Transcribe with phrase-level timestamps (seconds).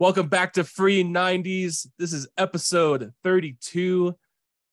[0.00, 1.86] Welcome back to Free 90s.
[2.00, 4.12] This is episode 32.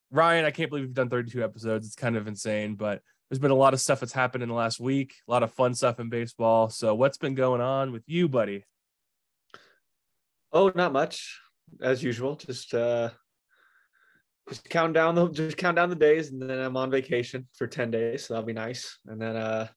[0.10, 1.86] Ryan, I can't believe we've done 32 episodes.
[1.86, 4.56] It's kind of insane, but there's been a lot of stuff that's happened in the
[4.56, 6.70] last week, a lot of fun stuff in baseball.
[6.70, 8.66] So, what's been going on with you, buddy?
[10.52, 11.40] Oh, not much
[11.84, 12.36] as usual.
[12.36, 13.12] Just uh
[14.50, 17.68] just count down the just count down the days and then I'm on vacation for
[17.68, 18.26] 10 days.
[18.26, 18.98] So that'll be nice.
[19.06, 19.68] And then uh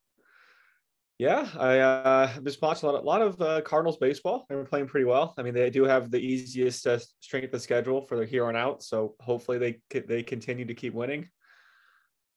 [1.19, 4.47] yeah, I uh just watched a lot, a lot of uh, Cardinals baseball.
[4.49, 5.35] They were playing pretty well.
[5.39, 8.57] I mean, they do have the easiest uh, strength of schedule for the here on
[8.57, 8.83] out.
[8.83, 11.29] So hopefully they they continue to keep winning.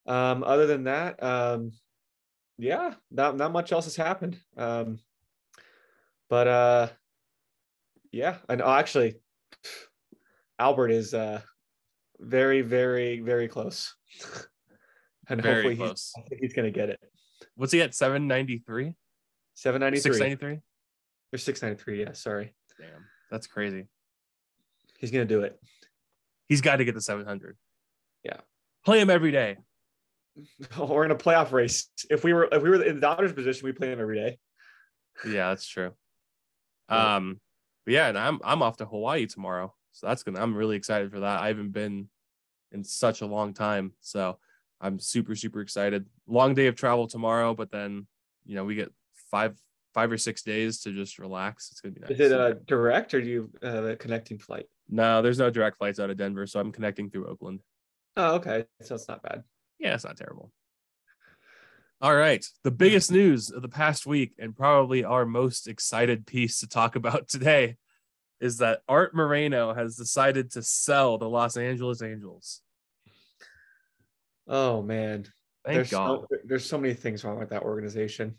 [0.06, 1.72] Um, other than that, um,
[2.56, 4.38] yeah, not not much else has happened.
[4.56, 5.00] Um,
[6.30, 6.88] but uh,
[8.12, 9.16] yeah, and oh, actually,
[10.58, 11.40] Albert is uh
[12.20, 13.94] very, very, very close.
[15.28, 16.12] and Very hopefully close.
[16.14, 17.00] he's, I think he's gonna get it.
[17.58, 17.92] What's he at?
[17.92, 18.94] 793?
[19.54, 20.60] 793 693?
[21.32, 22.00] or 693.
[22.00, 22.54] Yeah, sorry.
[22.78, 23.86] Damn, that's crazy.
[25.00, 25.60] He's gonna do it.
[26.48, 27.56] He's got to get the 700.
[28.22, 28.36] Yeah.
[28.84, 29.56] Play him every day.
[30.78, 31.88] We're in a playoff race.
[32.08, 34.38] If we were if we were in the Dodgers position, we play him every day.
[35.26, 35.90] Yeah, that's true.
[36.88, 37.16] Yeah.
[37.16, 37.40] Um,
[37.84, 39.74] but yeah, and I'm I'm off to Hawaii tomorrow.
[39.90, 41.40] So that's gonna I'm really excited for that.
[41.40, 42.08] I haven't been
[42.70, 43.94] in such a long time.
[44.00, 44.38] So
[44.80, 46.06] I'm super, super excited.
[46.26, 48.06] Long day of travel tomorrow, but then
[48.44, 48.92] you know, we get
[49.30, 49.56] five
[49.94, 51.70] five or six days to just relax.
[51.70, 52.10] It's gonna be nice.
[52.10, 54.66] Is it a uh, direct or do you uh, have a connecting flight?
[54.88, 57.60] no, there's no direct flights out of Denver, so I'm connecting through Oakland.
[58.16, 58.64] Oh, okay.
[58.82, 59.44] So it's not bad.
[59.78, 60.50] Yeah, it's not terrible.
[62.00, 62.44] All right.
[62.64, 66.96] The biggest news of the past week, and probably our most excited piece to talk
[66.96, 67.76] about today,
[68.40, 72.62] is that Art Moreno has decided to sell the Los Angeles Angels.
[74.48, 75.26] Oh man.
[75.64, 76.26] Thank there's God.
[76.30, 78.36] so there's so many things wrong with that organization.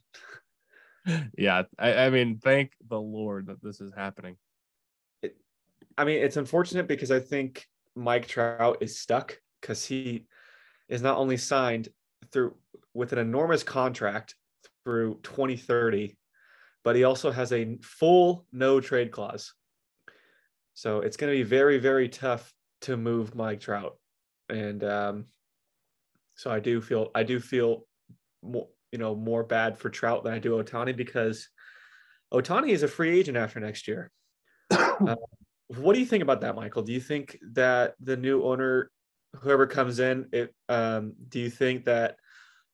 [1.37, 1.63] yeah.
[1.77, 4.35] I, I mean, thank the Lord that this is happening.
[5.97, 10.27] I mean, it's unfortunate because I think Mike Trout is stuck because he
[10.87, 11.89] is not only signed
[12.31, 12.55] through
[12.93, 14.35] with an enormous contract
[14.83, 16.17] through 2030,
[16.83, 19.53] but he also has a full no trade clause.
[20.73, 23.97] So it's going to be very, very tough to move Mike Trout,
[24.47, 25.25] and um,
[26.39, 27.85] so I do feel I do feel
[28.41, 31.49] more you know more bad for Trout than I do Ohtani because
[32.33, 34.09] Ohtani is a free agent after next year.
[34.99, 35.15] Uh,
[35.77, 36.81] what do you think about that, Michael?
[36.81, 38.91] Do you think that the new owner,
[39.37, 42.17] whoever comes in, it um, do you think that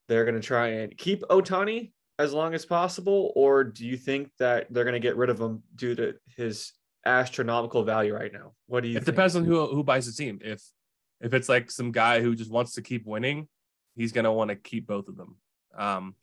[0.07, 4.31] they're going to try and keep Ohtani as long as possible, or do you think
[4.39, 6.73] that they're going to get rid of him due to his
[7.05, 8.53] astronomical value right now?
[8.65, 8.97] What do you?
[8.97, 9.15] It think?
[9.15, 10.39] depends on who who buys the team.
[10.41, 10.63] If
[11.21, 13.47] if it's like some guy who just wants to keep winning,
[13.95, 15.37] he's gonna want to keep both of them.
[15.77, 16.15] Um,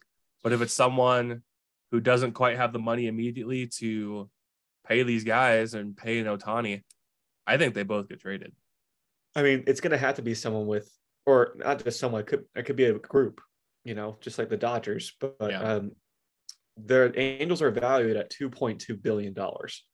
[0.42, 1.42] but if it's someone
[1.90, 4.28] who doesn't quite have the money immediately to
[4.86, 6.82] pay these guys and pay an Ohtani,
[7.46, 8.52] I think they both get traded.
[9.36, 10.90] I mean, it's going to have to be someone with,
[11.26, 12.22] or not just someone.
[12.22, 13.40] It could it could be a group,
[13.84, 15.12] you know, just like the Dodgers.
[15.20, 15.60] But Yeah.
[15.60, 15.92] um,
[16.76, 19.84] their Angels are valued at two point two billion dollars.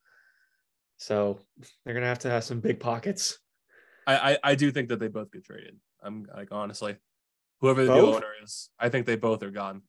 [0.97, 1.41] So
[1.85, 3.39] they're going to have to have some big pockets.
[4.07, 5.77] I, I I do think that they both get traded.
[6.03, 6.97] I'm like honestly,
[7.61, 9.83] whoever the new owner is, I think they both are gone.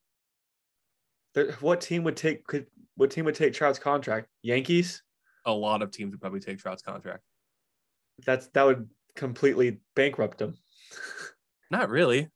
[1.36, 4.28] There- What team would take could what team would take Trout's contract?
[4.42, 5.04] Yankees.
[5.46, 7.24] A lot of teams would probably take Trout's contract.
[8.26, 10.58] That's that would completely bankrupt them.
[11.72, 12.30] Not really.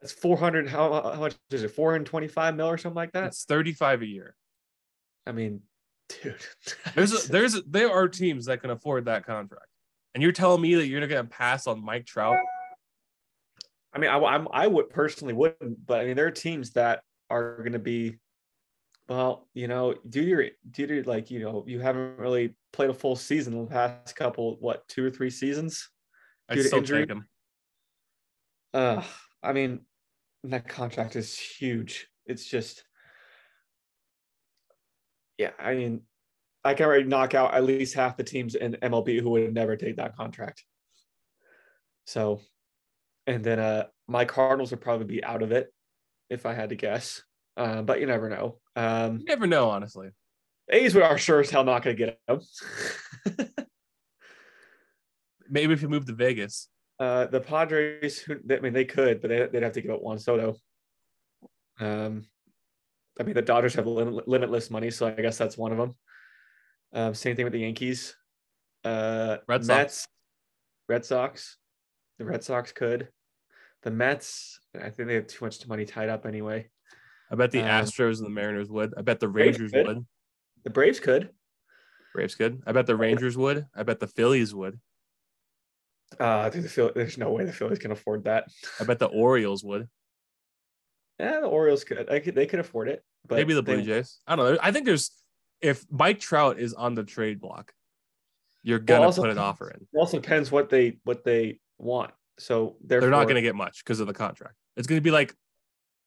[0.00, 0.68] That's four hundred.
[0.68, 1.70] How, how much is it?
[1.70, 3.24] Four hundred twenty-five mil or something like that.
[3.28, 4.36] It's 35 a year.
[5.26, 5.60] I mean,
[6.22, 6.36] dude.
[6.94, 9.66] There's a, there's a, there are teams that can afford that contract,
[10.14, 12.36] and you're telling me that you're not gonna pass on Mike Trout?
[13.98, 17.02] I mean, I, I'm, I would personally wouldn't, but I mean, there are teams that
[17.30, 18.16] are going to be,
[19.08, 22.90] well, you know, due to your, due to like, you know, you haven't really played
[22.90, 25.90] a full season in the past couple, what, two or three seasons?
[26.48, 27.06] I Due to injury?
[28.72, 29.02] Uh,
[29.42, 29.80] I mean,
[30.44, 32.06] that contract is huge.
[32.24, 32.84] It's just,
[35.38, 36.02] yeah, I mean,
[36.64, 39.76] I can already knock out at least half the teams in MLB who would never
[39.76, 40.62] take that contract.
[42.04, 42.42] So,
[43.28, 45.72] and then uh, my Cardinals would probably be out of it
[46.30, 47.22] if I had to guess.
[47.56, 48.58] Uh, but you never know.
[48.74, 50.10] Um, You never know, honestly.
[50.70, 52.40] A's are sure as hell not going to get him.
[55.50, 56.68] Maybe if you move to Vegas.
[56.98, 60.02] Uh, the Padres, who, I mean, they could, but they, they'd have to give up
[60.02, 60.56] Juan Soto.
[61.80, 62.26] Um,
[63.20, 65.94] I mean, the Dodgers have lim- limitless money, so I guess that's one of them.
[66.92, 68.16] Um, same thing with the Yankees.
[68.84, 69.78] Uh, Red Sox.
[69.78, 70.06] Mets,
[70.88, 71.56] Red Sox.
[72.18, 73.08] The Red Sox could.
[73.82, 76.68] The Mets, I think they have too much money tied up anyway.
[77.30, 78.94] I bet the Um, Astros and the Mariners would.
[78.96, 79.86] I bet the Braves Rangers could.
[79.86, 80.06] would.
[80.64, 81.30] The Braves could.
[82.14, 82.62] Braves could.
[82.66, 83.66] I bet the Rangers would.
[83.74, 84.80] I bet the Phillies would.
[86.18, 88.48] Uh, I think the there's no way the Phillies can afford that.
[88.80, 89.88] I bet the Orioles would.
[91.20, 92.10] Yeah, the Orioles could.
[92.10, 92.34] I could.
[92.34, 93.04] They could afford it.
[93.26, 94.20] But Maybe the they- Blue Jays.
[94.26, 94.58] I don't know.
[94.62, 95.10] I think there's
[95.60, 97.72] if Mike Trout is on the trade block,
[98.62, 99.82] you're gonna also- put an offer in.
[99.82, 102.12] It also depends what they what they want.
[102.38, 104.54] So They're not gonna get much because of the contract.
[104.76, 105.34] It's gonna be like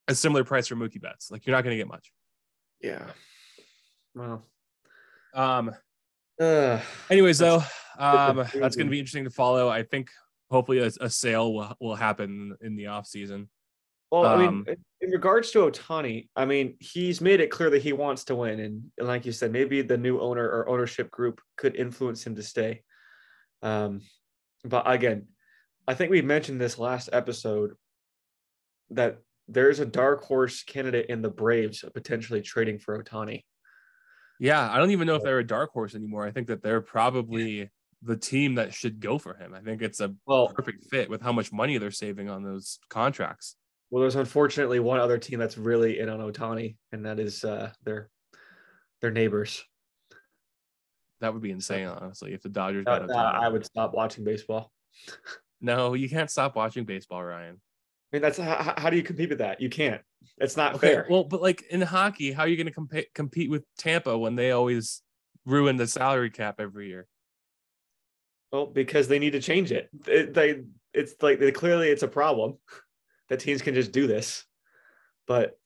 [0.08, 1.30] a similar price for Mookie Betts.
[1.32, 2.12] Like you're not gonna get much.
[2.82, 3.06] Yeah.
[4.16, 4.46] Well.
[5.34, 5.76] Um.
[6.40, 6.80] Uh,
[7.10, 7.60] Anyways, though,
[8.00, 9.70] That's- um, that's that's going to be interesting to follow.
[9.70, 10.10] I think
[10.50, 13.48] hopefully a, a sale will, will happen in the off season.
[14.12, 17.82] well, I Um, mean, in regards to Ohtani, I mean, he's made it clear that
[17.84, 21.12] he wants to win, and, and like you said, maybe the new owner or ownership
[21.12, 22.82] group could influence him to stay.
[23.62, 24.02] Um,
[24.66, 25.28] but again,
[25.88, 27.72] I think we mentioned this last episode
[28.92, 33.42] that there's a dark horse candidate in the Braves potentially trading for Ohtani.
[34.40, 36.26] Yeah, I don't even know if they're a dark horse anymore.
[36.26, 37.70] I think that they're probably
[38.02, 39.54] the team that should go for him.
[39.54, 42.80] I think it's a Well, perfect fit with how much money they're saving on those
[42.90, 43.56] contracts.
[43.90, 47.72] Well, there's unfortunately one other team that's really in on Ohtani, and that is uh,
[47.84, 48.10] their
[49.02, 49.64] their neighbors.
[51.20, 53.40] That would be insane, honestly, if the Dodgers Uh, got uh.
[53.40, 54.72] I would stop watching baseball.
[55.62, 57.62] No, you can't stop watching baseball, Ryan.
[58.12, 59.62] I mean, that's how, how do you compete with that?
[59.62, 60.02] You can't.
[60.38, 61.08] It's not Okay, fair.
[61.10, 64.36] well, but like in hockey, how are you going to compete compete with Tampa when
[64.36, 65.02] they always
[65.46, 67.08] ruin the salary cap every year?
[68.52, 69.90] Well, because they need to change it.
[70.08, 70.64] It- they
[70.94, 72.58] it's like they, clearly it's a problem
[73.30, 74.46] that teams can just do this.
[75.26, 75.58] But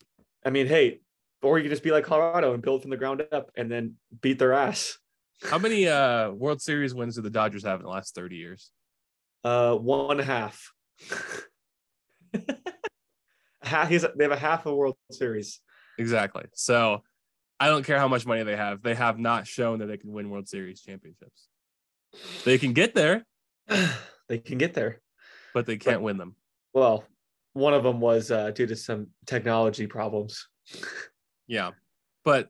[0.46, 1.00] I mean, hey,
[1.42, 3.96] or you can just be like Colorado and build from the ground up and then
[4.22, 5.00] beat their ass.
[5.44, 8.72] How many uh World Series wins do the Dodgers have in the last 30 years?
[9.46, 10.72] Uh, one half.
[13.62, 15.62] half he's, they have a half a World Series.
[16.00, 16.46] Exactly.
[16.56, 17.04] So
[17.60, 18.82] I don't care how much money they have.
[18.82, 21.48] They have not shown that they can win World Series championships.
[22.44, 23.24] They can get there,
[24.28, 25.00] they can get there.
[25.54, 26.36] but they can't win them.
[26.74, 27.06] Well,
[27.54, 30.48] one of them was uh, due to some technology problems.
[31.48, 31.74] Yeah.
[32.24, 32.50] But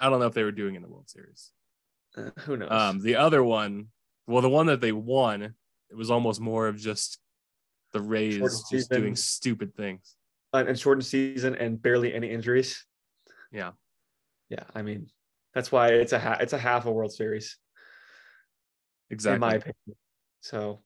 [0.00, 1.52] I don't know if they were doing in the World Series.
[2.16, 2.70] Uh, who knows?
[2.70, 3.88] Um, the other one,
[4.26, 5.56] well, the one that they won,
[5.90, 7.18] it was almost more of just
[7.92, 9.00] the Rays just season.
[9.00, 10.16] doing stupid things.
[10.52, 12.84] and and shortened season and barely any injuries.
[13.52, 13.72] Yeah.
[14.48, 15.08] Yeah, I mean,
[15.54, 17.56] that's why it's a ha- it's a half a World Series
[19.10, 19.34] Exactly.
[19.34, 19.96] in my opinion.
[20.40, 20.82] So,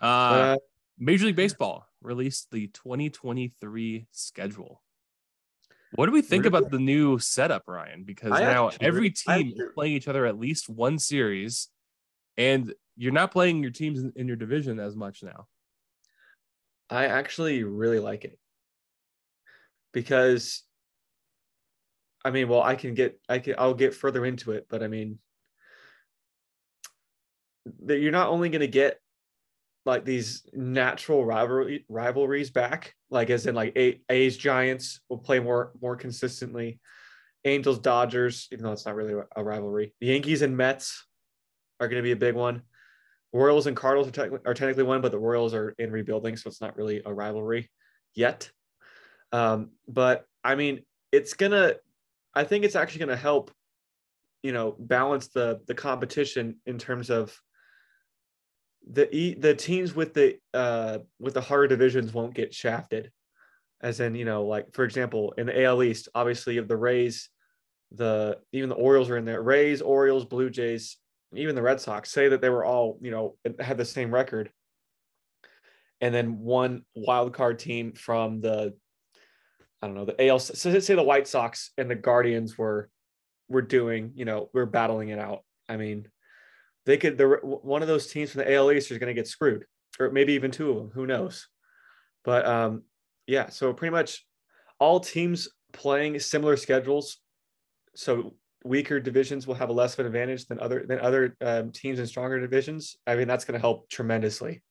[0.00, 0.56] uh, uh,
[0.98, 4.82] Major League Baseball released the 2023 schedule.
[5.94, 6.58] What do we think Really?
[6.58, 8.04] about the new setup, Ryan?
[8.04, 11.68] Because I now actually- every team is playing each other at least one series,
[12.36, 15.46] and you're not playing your teams in, your division as much now.
[16.88, 18.38] I actually really like it
[19.92, 20.62] because
[22.24, 24.88] I mean, well, I can get I can I'll get further into it, but I
[24.88, 25.18] mean
[27.84, 28.98] that you're not only going to get
[29.84, 35.38] like these natural rivalry rivalries back, like as in like A, A's Giants will play
[35.38, 36.80] more more consistently,
[37.44, 39.94] Angels Dodgers, even though it's not really a rivalry.
[40.00, 41.06] The Yankees and Mets
[41.80, 42.62] are going to be a big one.
[43.32, 46.48] Royals and Cardinals are, technically are technically one, but the Royals are in rebuilding, so
[46.48, 47.70] it's not really a rivalry
[48.14, 48.50] yet.
[49.32, 50.82] Um, but I mean,
[51.12, 51.74] it's gonna.
[52.34, 53.50] I think it's actually gonna help,
[54.42, 57.38] you know, balance the the competition in terms of
[58.90, 63.10] the the teams with the uh with the harder divisions won't get shafted,
[63.80, 66.76] as in you know, like for example, in the AL East, obviously you have the
[66.76, 67.28] Rays,
[67.92, 69.42] the even the Orioles are in there.
[69.42, 70.96] Rays, Orioles, Blue Jays,
[71.34, 74.50] even the Red Sox say that they were all, you know, had the same record.
[76.00, 78.74] And then one wild card team from the,
[79.82, 80.38] I don't know, the AL.
[80.40, 82.90] So say the White Sox and the Guardians were,
[83.48, 85.44] were doing, you know, we're battling it out.
[85.68, 86.08] I mean,
[86.86, 87.18] they could.
[87.18, 89.64] The one of those teams from the AL East is going to get screwed,
[89.98, 90.90] or maybe even two of them.
[90.94, 91.48] Who knows?
[92.24, 92.84] But um,
[93.26, 93.48] yeah.
[93.48, 94.24] So pretty much
[94.78, 97.18] all teams playing similar schedules.
[97.96, 98.34] So
[98.66, 101.98] weaker divisions will have a less of an advantage than other than other um, teams
[101.98, 102.96] in stronger divisions.
[103.06, 104.62] I mean, that's going to help tremendously,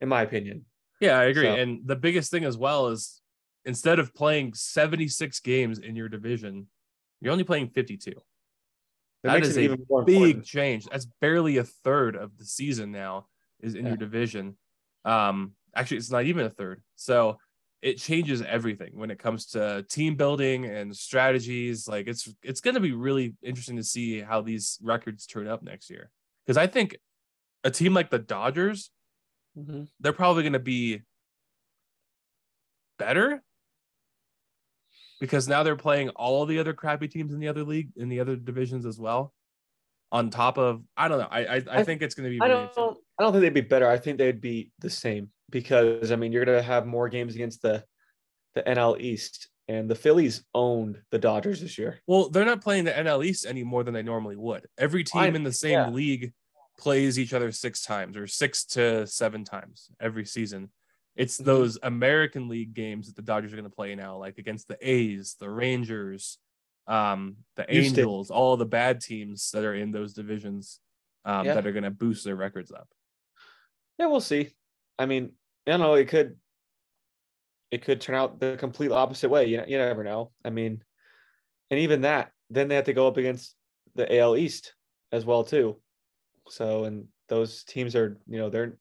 [0.00, 0.64] in my opinion.
[1.00, 1.44] Yeah, I agree.
[1.44, 3.20] So- And the biggest thing as well is
[3.64, 6.68] instead of playing 76 games in your division,
[7.20, 8.12] you're only playing 52.
[9.22, 10.44] That, That is a more Big important.
[10.44, 10.86] change.
[10.86, 13.26] That's barely a third of the season now
[13.60, 14.56] is in your division.
[15.04, 16.82] Um, actually, it's not even a third.
[16.94, 17.38] So
[17.82, 21.86] it changes everything when it comes to team building and strategies.
[21.86, 25.62] Like it's it's going to be really interesting to see how these records turn up
[25.62, 26.10] next year.
[26.44, 26.96] Because I think
[27.64, 28.90] a team like the Dodgers,
[29.56, 29.88] Mhm.
[30.00, 31.02] they're probably going to be
[32.98, 33.42] better
[35.20, 38.20] because now they're playing all the other crappy teams in the other league in the
[38.20, 39.32] other divisions as well.
[40.12, 41.28] on top of I don't know.
[41.30, 42.40] I I, I think it's going to be.
[42.40, 42.96] I really don't.
[43.18, 43.88] I don't think they'd be better.
[43.88, 47.62] I think they'd be the same because I mean you're gonna have more games against
[47.62, 47.84] the
[48.54, 52.00] the NL East and the Phillies owned the Dodgers this year.
[52.06, 54.66] Well, they're not playing the NL East any more than they normally would.
[54.78, 55.88] Every team I- in the same yeah.
[55.90, 56.32] league
[56.78, 60.70] plays each other six times or six to seven times every season.
[61.16, 61.44] It's Mhm.
[61.46, 64.76] those American League games that the Dodgers are going to play now, like against the
[64.86, 66.38] A's, the Rangers,
[66.86, 67.98] um, the Houston.
[68.00, 70.78] Angels, all the bad teams that are in those divisions
[71.24, 71.54] um, Yeah.
[71.54, 72.88] that are going to boost their records up.
[73.98, 74.50] Yeah, we'll see.
[74.98, 75.32] I mean,
[75.66, 75.94] don't know.
[75.94, 76.36] It could
[77.70, 79.46] it could turn out the complete opposite way.
[79.46, 80.32] You know, you never know.
[80.44, 80.82] I mean,
[81.70, 83.54] and even that, then they have to go up against
[83.94, 84.74] the AL East
[85.12, 85.80] as well too.
[86.48, 88.78] So and those teams are you know they're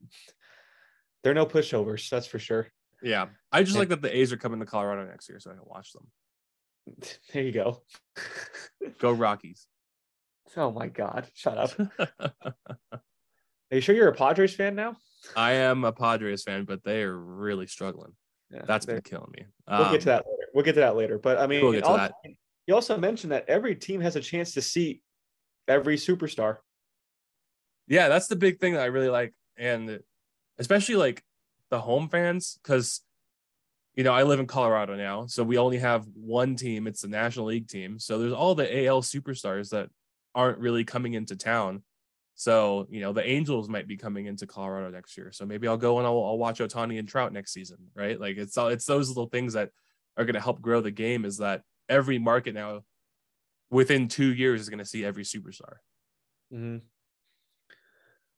[1.23, 2.09] they're no pushovers.
[2.09, 2.67] That's for sure.
[3.01, 3.79] Yeah, I just Yeah.
[3.79, 6.07] like that the A's are coming to Colorado next year, so I can watch them.
[7.33, 7.81] There you go.
[8.99, 9.65] Go Rockies!
[10.57, 11.27] oh my God!
[11.33, 11.71] Shut up.
[13.71, 14.95] Are you sure you're a Padres fan now?
[15.35, 18.13] I am a Padres fan, but they are really struggling.
[18.51, 19.45] Yeah, That's been killing me.
[19.67, 20.47] We'll get to Um, that later.
[20.53, 21.17] We'll get to that later.
[21.17, 22.31] But I mean, We'll get to also- that.
[22.67, 25.01] you also mentioned that every team has a chance to see
[25.67, 26.59] every superstar.
[27.87, 29.99] yeah, that's the big thing that I really like, and
[30.57, 31.23] especially like
[31.69, 33.01] the home fans, because
[33.95, 36.85] you know I live in Colorado now, so we only have one team.
[36.87, 37.97] It's the National League team.
[37.99, 39.89] So there's all the AL superstars that
[40.35, 41.83] aren't really coming into town.
[42.35, 45.31] So you know the Angels might be coming into Colorado next year.
[45.31, 48.19] So maybe I'll go and I'll, I'll watch Ohtani and Trout next season, right?
[48.19, 49.69] Like it's all it's those little things that
[50.17, 51.25] are going to help grow the game.
[51.25, 52.81] Is that every market now
[53.69, 55.77] within two years is going to see every superstar.
[56.53, 56.77] Mm-hmm.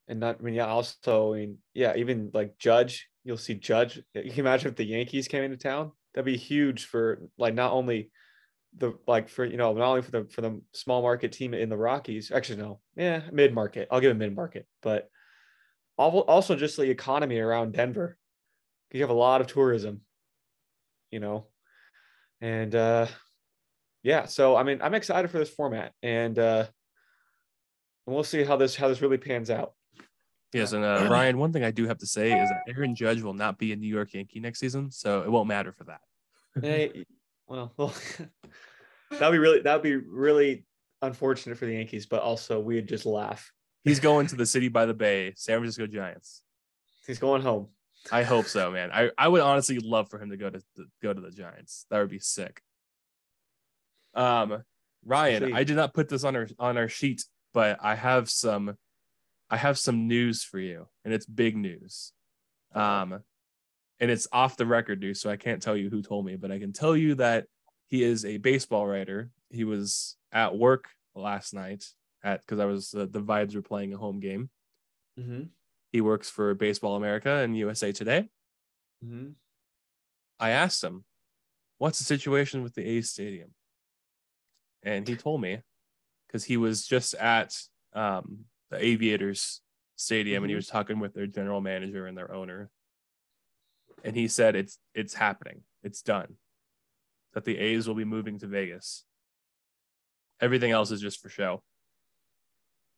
[0.09, 4.01] And not, I mean, yeah, also, I mean, yeah, even like Judge, you'll see Judge.
[4.13, 7.73] You can imagine if the Yankees came into town, that'd be huge for like not
[7.73, 8.09] only
[8.75, 11.69] the like for you know not only for the for the small market team in
[11.69, 12.31] the Rockies.
[12.31, 13.87] Actually, no, yeah, mid market.
[13.91, 15.09] I'll give it mid market, but
[15.97, 18.17] also just the economy around Denver.
[18.91, 20.01] You have a lot of tourism,
[21.11, 21.47] you know,
[22.41, 23.07] and uh
[24.03, 24.25] yeah.
[24.25, 26.65] So I mean, I'm excited for this format, and uh
[28.05, 29.73] and we'll see how this how this really pans out.
[30.53, 33.21] Yes, and uh, Ryan, one thing I do have to say is that Aaron Judge
[33.21, 36.01] will not be a New York Yankee next season, so it won't matter for that.
[37.47, 37.93] Well, well
[39.11, 40.65] that'd be really that'd be really
[41.01, 43.51] unfortunate for the Yankees, but also we'd just laugh.
[43.83, 46.43] He's going to the city by the bay, San Francisco Giants.
[47.05, 47.67] He's going home.
[48.11, 48.91] I hope so, man.
[48.91, 51.85] I, I would honestly love for him to go to to go to the Giants.
[51.89, 52.61] That would be sick.
[54.13, 54.63] Um,
[55.05, 55.53] Ryan.
[55.53, 57.23] I did not put this on our on our sheet,
[57.53, 58.75] but I have some
[59.49, 62.11] I have some news for you, and it's big news.
[62.73, 63.23] Um,
[63.99, 65.17] and it's off the record dude.
[65.17, 67.45] so I can't tell you who told me, but I can tell you that
[67.87, 69.31] he is a baseball writer.
[69.49, 71.85] He was at work last night
[72.23, 74.49] at because I was uh, the vibes were playing a home game.
[75.19, 75.43] Mm-hmm.
[75.91, 78.29] He works for Baseball America and USA Today.
[79.03, 79.29] Mm-hmm.
[80.39, 81.05] I asked him,
[81.77, 83.51] "What's the situation with the A's stadium?"
[84.83, 85.61] And he told me
[86.27, 87.55] because he was just at
[87.93, 89.61] um, the Aviators
[89.95, 90.57] stadium and he Mhm.
[90.57, 92.69] was talking with their general manager and their owner,
[94.03, 96.35] and he said it's it's happening, it's done,
[97.33, 99.03] that the A's will be moving to Vegas.
[100.39, 101.63] Everything else is just for show.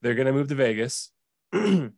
[0.02, 1.12] They're gonna move to Vegas,
[1.54, 1.92] and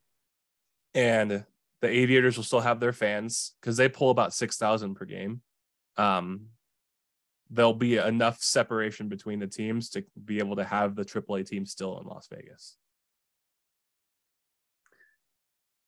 [0.93, 1.43] the
[1.83, 5.41] Aviators will still have their fans because they pull about six thousand per game.
[5.97, 6.47] Um,
[7.49, 11.65] there'll be enough separation between the teams to be able to have the AAA team
[11.65, 12.77] still in Las Vegas.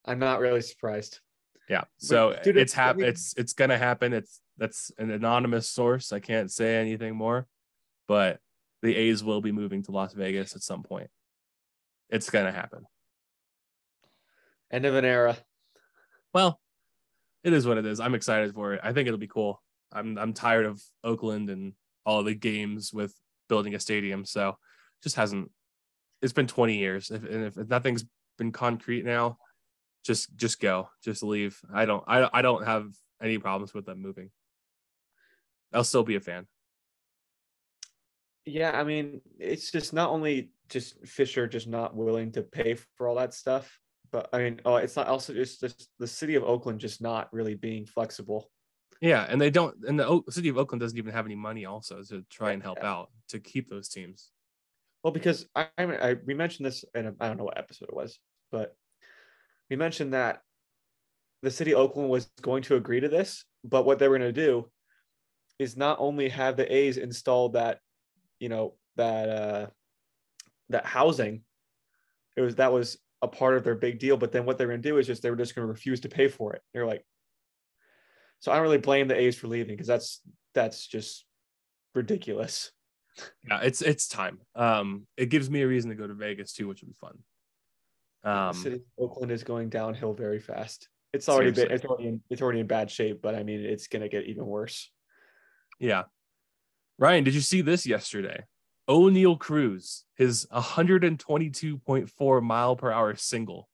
[0.05, 1.21] I'm not really surprised.
[1.69, 4.13] Yeah, so dude, it's I mean- it's it's gonna happen.
[4.13, 6.11] It's that's an anonymous source.
[6.11, 7.47] I can't say anything more,
[8.07, 8.39] but
[8.81, 11.09] the A's will be moving to Las Vegas at some point.
[12.09, 12.85] It's gonna happen.
[14.71, 15.37] End of an era.
[16.33, 16.59] Well,
[17.43, 17.99] it is what it is.
[17.99, 18.81] I'm excited for it.
[18.83, 19.61] I think it'll be cool.
[19.91, 21.73] I'm I'm tired of Oakland and
[22.05, 23.15] all the games with
[23.49, 24.25] building a stadium.
[24.25, 24.57] So
[25.01, 25.51] just hasn't.
[26.21, 27.11] It's been 20 years.
[27.11, 28.05] If and if nothing's
[28.37, 29.37] been concrete now,
[30.03, 30.89] just just go.
[31.03, 31.59] Just leave.
[31.73, 32.87] I don't I I don't have
[33.21, 34.31] any problems with them moving.
[35.73, 36.47] I'll still be a fan.
[38.45, 43.07] Yeah, I mean, it's just not only just Fisher just not willing to pay for
[43.07, 43.79] all that stuff,
[44.11, 47.31] but I mean, oh, it's not also just, just the city of Oakland just not
[47.33, 48.51] really being flexible.
[49.01, 49.75] Yeah, and they don't.
[49.87, 52.61] And the O- city of Oakland doesn't even have any money also to try and
[52.61, 52.91] help Yeah.
[52.91, 54.31] out to keep those teams.
[55.03, 57.95] Well, because I, I, we mentioned this in a, I don't know what episode it
[57.95, 58.19] was,
[58.51, 58.75] but
[59.73, 60.41] we mentioned that
[61.41, 64.31] the city of Oakland was going to agree to this, but what they were going
[64.31, 64.69] to do
[65.57, 67.79] is not only have the A's install that,
[68.39, 69.67] you know, that uh,
[70.69, 71.41] that housing
[72.37, 74.15] it was that was a part of their big deal.
[74.15, 75.71] But then what they were going to do is just they were just going to
[75.71, 76.61] refuse to pay for it.
[76.71, 77.03] They're like,
[78.41, 80.21] so I don't really blame the A's for leaving because that's
[80.53, 81.25] that's just
[81.95, 82.71] ridiculous.
[83.49, 84.37] Yeah, it's it's time.
[84.55, 87.17] Um, it gives me a reason to go to Vegas too, which would be fun.
[88.23, 90.89] Um, city Oakland is going downhill very fast.
[91.13, 91.67] It's already seriously.
[91.67, 94.25] been it's already in, it's already in bad shape, but I mean it's gonna get
[94.25, 94.91] even worse.
[95.79, 96.03] Yeah.
[96.97, 98.45] Ryan, did you see this yesterday?
[98.89, 103.69] Oneil Cruz, his 122.4 mile per hour single.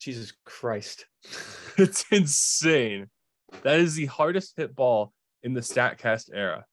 [0.00, 1.06] Jesus Christ.
[1.78, 3.08] it's insane.
[3.62, 6.64] That is the hardest hit ball in the StatCast era.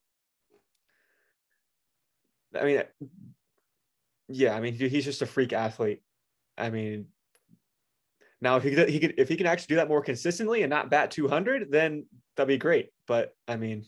[2.55, 2.83] I mean,
[4.27, 6.01] yeah, I mean, he's just a freak athlete.
[6.57, 7.07] I mean,
[8.41, 10.69] now if he could, he could if he can actually do that more consistently and
[10.69, 12.05] not bat 200, then
[12.35, 12.89] that'd be great.
[13.07, 13.85] But I mean,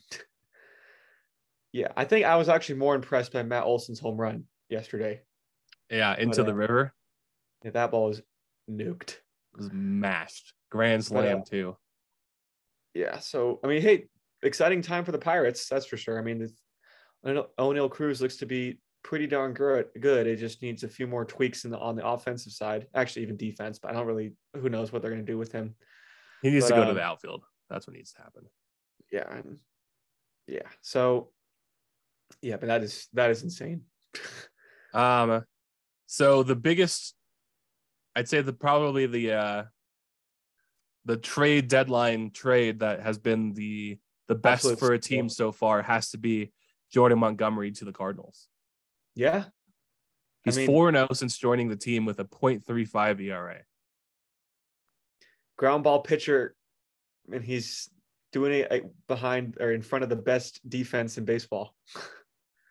[1.71, 5.21] yeah, I think I was actually more impressed by Matt Olson's home run yesterday.
[5.89, 6.93] Yeah, into but, the uh, river.
[7.63, 8.21] Yeah, that ball was
[8.69, 9.11] nuked.
[9.11, 10.53] It was mashed.
[10.71, 11.77] Grand slam but, uh, too.
[12.93, 14.05] Yeah, so I mean, hey,
[14.41, 16.17] exciting time for the Pirates, that's for sure.
[16.17, 16.49] I mean,
[17.25, 19.85] Oneil Cruz looks to be pretty darn good.
[19.99, 20.25] Good.
[20.25, 22.87] It just needs a few more tweaks in the on the offensive side.
[22.95, 23.77] Actually, even defense.
[23.79, 24.33] But I don't really.
[24.55, 25.75] Who knows what they're going to do with him?
[26.41, 27.43] He needs but, to go um, to the outfield.
[27.69, 28.43] That's what needs to happen.
[29.11, 29.31] Yeah.
[29.31, 29.59] And,
[30.47, 30.67] yeah.
[30.81, 31.29] So.
[32.41, 33.81] Yeah, but that is that is insane.
[34.93, 35.45] um,
[36.07, 37.13] so the biggest,
[38.15, 39.63] I'd say the probably the uh,
[41.05, 45.51] the trade deadline trade that has been the the best Absolute for a team so
[45.51, 46.51] far has to be
[46.91, 48.47] Jordan Montgomery to the Cardinals.
[49.15, 49.45] Yeah.
[50.43, 53.61] He's I mean, 4 0 since joining the team with a 0.35 ERA.
[55.57, 56.55] Ground ball pitcher,
[57.31, 57.89] and he's
[58.31, 61.75] doing it behind or in front of the best defense in baseball.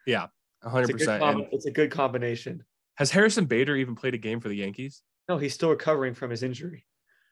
[0.06, 0.26] Yeah,
[0.62, 0.90] 100%.
[0.90, 2.62] It's a, com- it's a good combination.
[2.96, 5.02] Has Harrison Bader even played a game for the Yankees?
[5.30, 6.84] No, he's still recovering from his injury.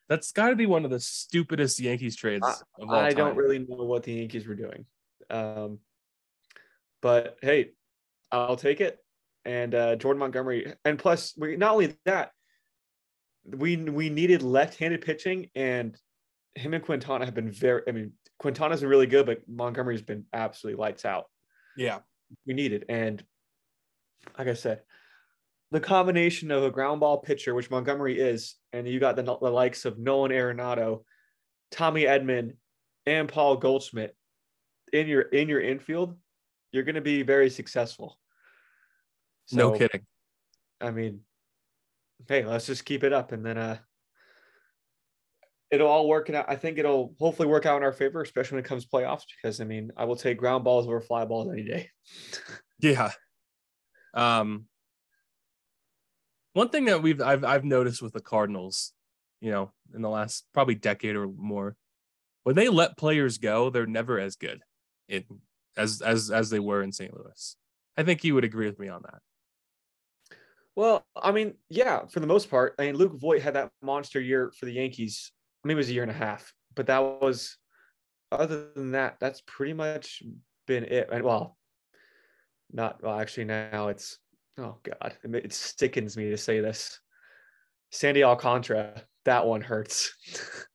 [0.08, 2.46] That's got to be one of the stupidest Yankees trades.
[2.80, 4.86] I, I don't really know what the Yankees were doing.
[5.28, 5.80] Um,
[7.00, 7.72] but hey,
[8.30, 9.01] I'll take it.
[9.44, 12.30] And uh, Jordan Montgomery, and plus, we not only that,
[13.44, 15.96] we we needed left-handed pitching, and
[16.54, 17.82] him and Quintana have been very.
[17.88, 21.24] I mean, Quintana's been really good, but Montgomery's been absolutely lights out.
[21.76, 21.98] Yeah,
[22.46, 23.22] we needed, and
[24.38, 24.82] like I said,
[25.72, 29.50] the combination of a ground ball pitcher, which Montgomery is, and you got the, the
[29.50, 31.02] likes of Nolan Arenado,
[31.70, 32.52] Tommy Edman,
[33.06, 34.14] and Paul Goldschmidt
[34.92, 36.16] in your in your infield,
[36.70, 38.18] you're going to be very successful.
[39.46, 40.02] So, no kidding.
[40.80, 41.20] I mean,
[42.28, 43.78] hey, let's just keep it up and then uh
[45.70, 46.44] it'll all work out.
[46.48, 49.60] I think it'll hopefully work out in our favor, especially when it comes playoffs, because
[49.60, 51.88] I mean, I will take ground balls over fly balls any day.
[52.80, 53.10] yeah.
[54.14, 54.66] Um
[56.52, 58.92] one thing that we've I've I've noticed with the Cardinals,
[59.40, 61.76] you know, in the last probably decade or more,
[62.42, 64.62] when they let players go, they're never as good
[65.08, 65.24] in
[65.76, 67.12] as as as they were in St.
[67.14, 67.56] Louis.
[67.96, 69.20] I think you would agree with me on that.
[70.74, 72.74] Well, I mean, yeah, for the most part.
[72.78, 75.32] I mean, Luke Voit had that monster year for the Yankees.
[75.64, 77.56] I mean, it was a year and a half, but that was
[78.32, 80.22] other than that, that's pretty much
[80.66, 81.08] been it.
[81.12, 81.56] And well,
[82.72, 84.18] not well, actually now it's
[84.58, 86.98] oh god, it sickens me to say this.
[87.90, 90.14] Sandy Alcantara, that one hurts.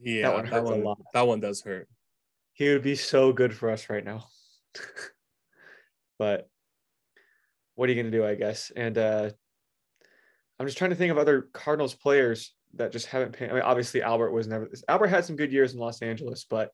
[0.00, 1.88] Yeah, that one, that one, that one does hurt.
[2.52, 4.26] He would be so good for us right now.
[6.20, 6.48] but
[7.78, 8.72] what are you going to do, I guess?
[8.74, 9.30] And uh,
[10.58, 13.50] I'm just trying to think of other Cardinals players that just haven't paid.
[13.50, 14.66] I mean, obviously Albert was never.
[14.68, 16.72] This Albert had some good years in Los Angeles, but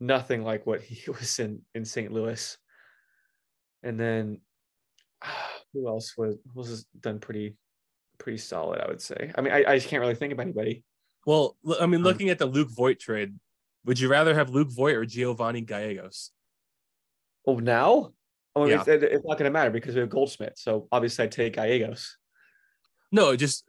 [0.00, 2.12] nothing like what he was in in St.
[2.12, 2.58] Louis.
[3.82, 4.42] And then
[5.72, 7.56] who else was was done pretty
[8.18, 8.82] pretty solid?
[8.82, 9.32] I would say.
[9.34, 10.84] I mean, I, I just can't really think of anybody.
[11.26, 13.32] Well, I mean, um, looking at the Luke Voit trade,
[13.86, 16.32] would you rather have Luke Voit or Giovanni Gallegos?
[17.46, 18.12] Oh, now?
[18.56, 18.82] Yeah.
[18.86, 20.58] it's, it's not going to matter because we have Goldschmidt.
[20.58, 22.16] So obviously, I take Gallegos.
[23.10, 23.64] No, just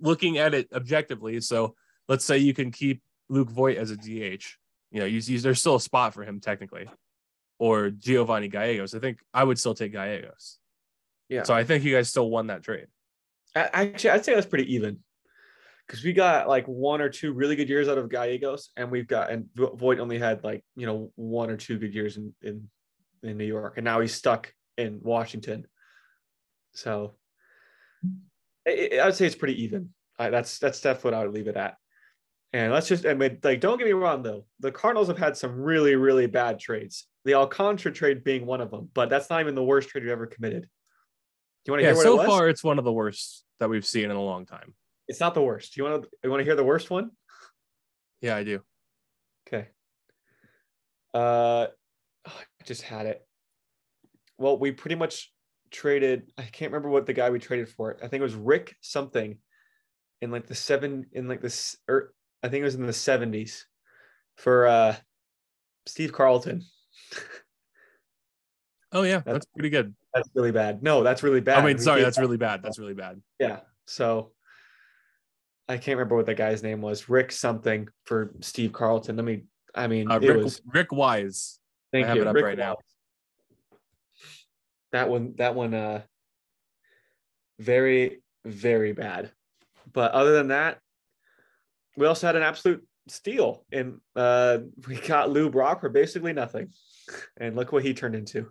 [0.00, 1.40] looking at it objectively.
[1.40, 1.74] So
[2.08, 4.44] let's say you can keep Luke Voit as a DH.
[4.90, 6.88] You know, you, you, there's still a spot for him technically,
[7.58, 8.94] or Giovanni Gallegos.
[8.94, 10.58] I think I would still take Gallegos.
[11.28, 11.44] Yeah.
[11.44, 12.86] So I think you guys still won that trade.
[13.54, 14.98] Actually, I'd say that's pretty even
[15.86, 19.08] because we got like one or two really good years out of Gallegos, and we've
[19.08, 22.68] got and Voit only had like you know one or two good years in in
[23.22, 25.66] in New York, and now he's stuck in Washington.
[26.74, 27.14] So
[28.66, 29.90] I, I would say it's pretty even.
[30.18, 31.76] I, that's that's definitely what I would leave it at.
[32.52, 34.44] And let's just I mean, like, don't get me wrong though.
[34.60, 37.06] The Cardinals have had some really, really bad trades.
[37.24, 40.10] The Alcantara trade being one of them, but that's not even the worst trade you
[40.10, 40.62] ever committed.
[40.62, 40.68] Do
[41.66, 43.68] you want to yeah, hear what so it far it's one of the worst that
[43.68, 44.74] we've seen in a long time.
[45.06, 45.74] It's not the worst.
[45.74, 47.10] Do you want to you want to hear the worst one?
[48.20, 48.60] Yeah, I do.
[49.46, 49.68] Okay.
[51.12, 51.66] Uh,
[52.60, 53.26] I just had it.
[54.38, 55.32] Well, we pretty much
[55.70, 56.30] traded.
[56.38, 57.92] I can't remember what the guy we traded for.
[57.92, 57.98] It.
[58.02, 59.38] I think it was Rick something,
[60.20, 63.66] in like the seven in like this or I think it was in the seventies,
[64.36, 64.96] for uh,
[65.86, 66.64] Steve Carlton.
[68.92, 69.94] Oh yeah, That's- that's pretty good.
[70.12, 70.82] That's really bad.
[70.82, 71.58] No, that's really bad.
[71.58, 72.60] I mean, sorry, that's really bad.
[72.64, 73.22] That's really bad.
[73.38, 73.60] yeah.
[73.86, 74.32] So
[75.68, 77.08] I can't remember what the guy's name was.
[77.08, 79.14] Rick something for Steve Carlton.
[79.14, 79.44] Let me.
[79.76, 80.60] I mean, Uh, it Rick, was.
[80.66, 81.60] Rick Wise.
[81.92, 82.22] Thank have you.
[82.22, 82.76] it up Rick right now.
[84.92, 85.34] That one.
[85.36, 85.74] That one.
[85.74, 86.02] Uh.
[87.58, 89.30] Very, very bad.
[89.92, 90.78] But other than that,
[91.96, 96.72] we also had an absolute steal, and uh, we got Lou Brock for basically nothing,
[97.36, 98.50] and look what he turned into.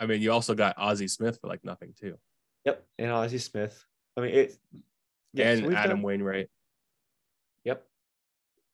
[0.00, 2.14] I mean, you also got Ozzie Smith for like nothing too,
[2.64, 3.84] Yep, and Ozzie Smith.
[4.16, 4.56] I mean, it.
[5.34, 6.48] yeah, and we've Adam done- Wainwright
[7.64, 7.84] Yep.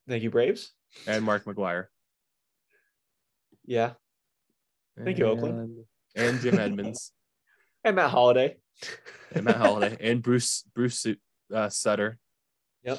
[0.09, 0.71] Thank you, Braves.
[1.09, 1.87] and Mark McGwire.
[3.65, 3.93] Yeah,
[5.03, 5.85] Thank you, Oakland.
[6.17, 7.13] And- Jim Edmonds
[7.85, 8.57] and Matt Holliday.
[9.35, 11.07] and Matt Holliday and Bruce Bruce
[11.53, 12.19] uh, Sutter.
[12.85, 12.99] Yep.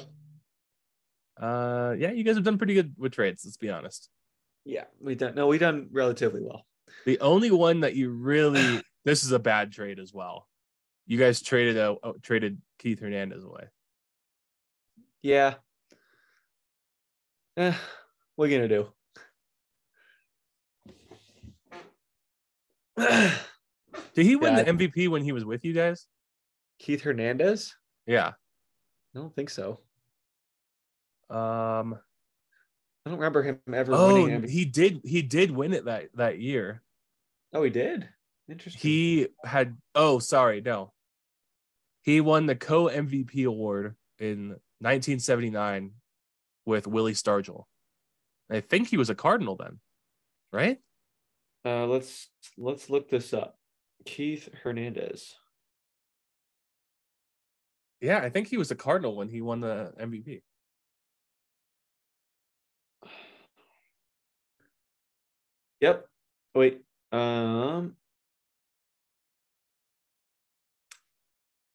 [1.40, 3.42] Uh, yeah, you guys have done pretty good with trades.
[3.44, 4.10] Let's be honest.
[4.64, 5.34] Yeah, we done.
[5.34, 6.66] No, we done relatively well.
[7.04, 10.46] The only one that you really this is a bad trade as well.
[11.06, 13.64] You guys traded a uh, traded Keith Hernandez away.
[15.22, 15.54] Yeah.
[17.56, 17.72] Eh,
[18.34, 18.88] what are you gonna do?
[24.14, 26.06] Did he win the MVP when he was with you guys?
[26.78, 27.74] Keith Hernandez?
[28.06, 28.28] Yeah.
[29.14, 29.80] I don't think so.
[31.30, 31.98] Um.
[33.04, 34.42] I don't remember him ever Oh, winning.
[34.42, 34.48] MVP.
[34.50, 35.00] he did.
[35.04, 36.82] He did win it that that year.
[37.52, 38.08] oh, he did.
[38.48, 38.80] Interesting.
[38.80, 39.76] He had.
[39.94, 40.92] Oh, sorry, no.
[42.02, 44.48] He won the co MVP award in
[44.80, 45.92] 1979
[46.64, 47.64] with Willie Stargell.
[48.50, 49.78] I think he was a Cardinal then,
[50.52, 50.78] right?
[51.66, 53.58] Uh, let's let's look this up.
[54.04, 55.34] Keith Hernandez.
[58.00, 60.42] Yeah, I think he was a Cardinal when he won the MVP.
[65.82, 66.06] Yep.
[66.54, 66.80] Wait.
[67.12, 67.96] Um.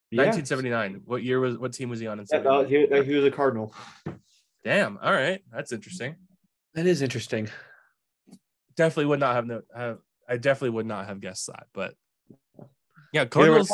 [0.09, 0.23] Yeah.
[0.23, 1.01] 1979.
[1.05, 1.59] What year was?
[1.59, 2.25] What team was he on in?
[2.31, 3.03] Yeah, uh, 79?
[3.03, 3.75] he, he was a Cardinal.
[4.63, 4.97] Damn.
[4.97, 6.15] All right, that's interesting.
[6.73, 7.47] That is interesting.
[8.75, 9.61] Definitely would not have no.
[9.75, 11.67] Have, I definitely would not have guessed that.
[11.73, 11.93] But
[13.13, 13.71] yeah, Cardinals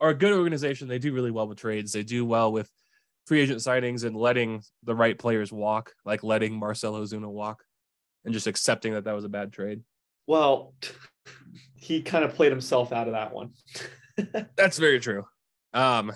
[0.00, 0.88] are a good organization.
[0.88, 1.92] They do really well with trades.
[1.92, 2.70] They do well with
[3.26, 7.64] free agent signings and letting the right players walk, like letting Marcell Ozuna walk,
[8.24, 9.82] and just accepting that that was a bad trade.
[10.26, 10.74] Well,
[11.74, 13.52] he kind of played himself out of that one.
[14.56, 15.24] That's very true.
[15.74, 16.12] Um,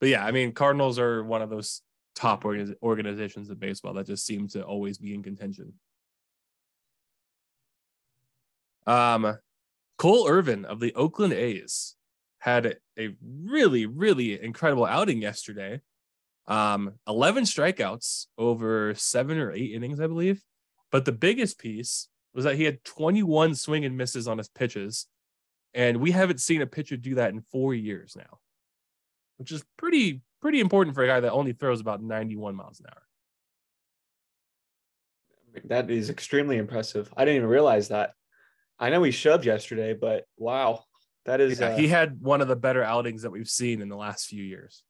[0.00, 1.82] but yeah, I mean, Cardinals are one of those
[2.14, 5.72] top organiz- organizations in baseball that just seem to always be in contention.
[8.88, 9.38] Um,
[9.98, 11.94] Cole Irvin of the Oakland A's
[12.38, 15.82] had a really, really incredible outing yesterday.
[16.46, 20.42] Um, 11 strikeouts over seven or eight innings, I believe.
[20.90, 25.06] But the biggest piece was that he had 21 swing and misses on his pitches.
[25.74, 28.38] And we haven't seen a pitcher do that in four years now,
[29.36, 32.86] which is pretty, pretty important for a guy that only throws about 91 miles an
[32.86, 33.02] hour.
[35.64, 37.12] that is extremely impressive.
[37.16, 38.14] I didn't even realize that.
[38.78, 40.84] I know he shoved yesterday, but wow,
[41.24, 41.60] that is.
[41.60, 44.26] Yeah, uh, he had one of the better outings that we've seen in the last
[44.26, 44.82] few years.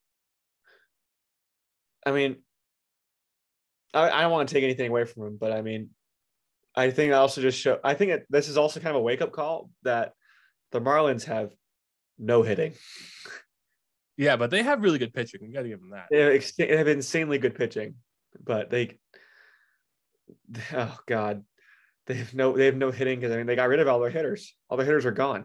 [2.05, 2.37] I mean,
[3.94, 5.90] I, I don't want to take anything away from him, but I mean,
[6.74, 7.79] I think I also just show.
[7.83, 10.12] I think it, this is also kind of a wake up call that
[10.70, 11.53] the Marlins have
[12.18, 12.74] no hitting.
[14.16, 15.40] Yeah, but they have really good pitching.
[15.42, 16.07] You got to give them that.
[16.11, 17.94] They have, ex- they have insanely good pitching,
[18.44, 18.98] but they,
[20.72, 21.44] oh god,
[22.09, 24.01] they have no they have no hitting because I mean they got rid of all
[24.01, 24.55] their hitters.
[24.68, 25.44] All their hitters are gone.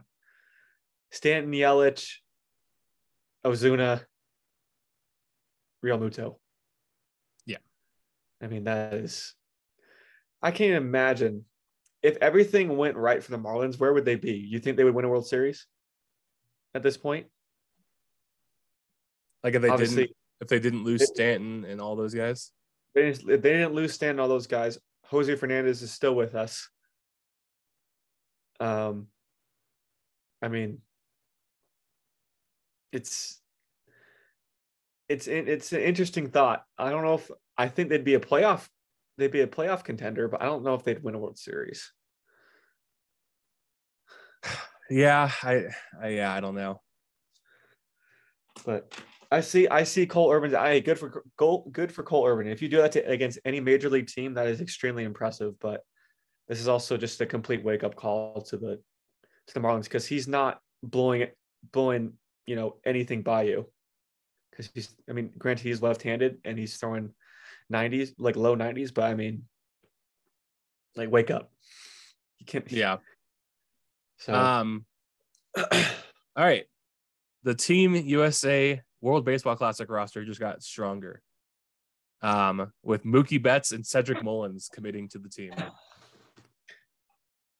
[1.12, 2.16] Stanton, Yelich,
[3.46, 4.02] Ozuna,
[5.86, 6.38] Realmuto.
[7.46, 7.58] Yeah.
[8.42, 9.36] I mean that is.
[10.42, 11.44] I can't imagine
[12.02, 13.78] if everything went right for the Marlins.
[13.78, 14.34] Where would they be?
[14.34, 15.68] You think they would win a World Series
[16.74, 17.28] at this point?
[19.44, 22.52] Like if they Obviously, didn't, if they didn't lose Stanton and all those guys.
[22.96, 24.80] they didn't, they didn't lose Stanton and all those guys.
[25.06, 26.70] Jose Fernandez is still with us.
[28.60, 29.08] Um,
[30.42, 30.80] I mean,
[32.92, 33.42] it's
[35.10, 36.64] it's it's an interesting thought.
[36.78, 38.68] I don't know if I think they'd be a playoff
[39.18, 41.92] they'd be a playoff contender, but I don't know if they'd win a World Series.
[44.90, 45.68] Yeah, I,
[46.00, 46.82] I yeah, I don't know.
[48.66, 48.94] But
[49.34, 50.56] I see, I see Cole Irvin.
[50.56, 52.48] I good for goal, good for Cole Irvin.
[52.48, 55.60] If you do that to, against any major league team, that is extremely impressive.
[55.60, 55.82] But
[56.48, 58.80] this is also just a complete wake up call to the
[59.48, 61.36] to the Marlins because he's not blowing it,
[61.72, 62.14] blowing
[62.46, 63.68] you know anything by you.
[64.52, 67.10] Because he's, I mean, granted he's left handed and he's throwing
[67.74, 69.46] 90s, like low 90s, but I mean,
[70.96, 71.52] like wake up.
[72.38, 72.72] You can't.
[72.72, 72.98] Yeah.
[74.20, 74.86] So Um.
[75.58, 75.66] all
[76.38, 76.66] right.
[77.42, 81.22] The Team USA World Baseball Classic roster just got stronger.
[82.22, 85.52] Um, with Mookie Betts and Cedric Mullins committing to the team.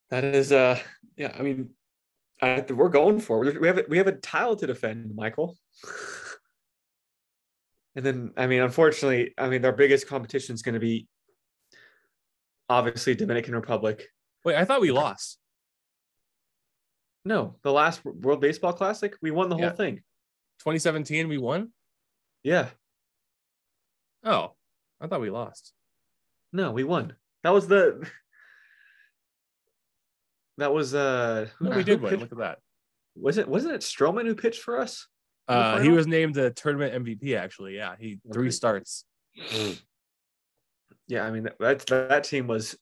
[0.10, 0.80] that is, uh,
[1.18, 1.36] yeah.
[1.38, 1.72] I mean,
[2.42, 3.60] I, we're going for it.
[3.60, 5.58] We have a, we have a title to defend, Michael.
[7.98, 11.10] and then, I mean, unfortunately, I mean, our biggest competition is going to be
[12.70, 14.08] obviously Dominican Republic.
[14.46, 15.40] Wait, I thought we lost.
[17.26, 19.68] No, the last World Baseball Classic, we won the Yeah.
[19.68, 20.04] whole thing.
[20.64, 21.72] 2017, we won.
[22.44, 22.70] Yeah,
[24.24, 24.54] Oh,
[25.02, 25.74] I thought we lost.
[26.54, 27.14] no, we won.
[27.44, 28.08] That was the.
[30.58, 31.48] That was uh.
[31.60, 32.20] No, we did win.
[32.20, 32.60] Look at that.
[33.16, 35.08] Was it wasn't it Stroman who pitched for us?
[35.48, 37.36] Uh, he was named the tournament MVP.
[37.38, 39.04] Actually, yeah, he three starts.
[41.08, 42.78] Yeah, I mean that that, that team was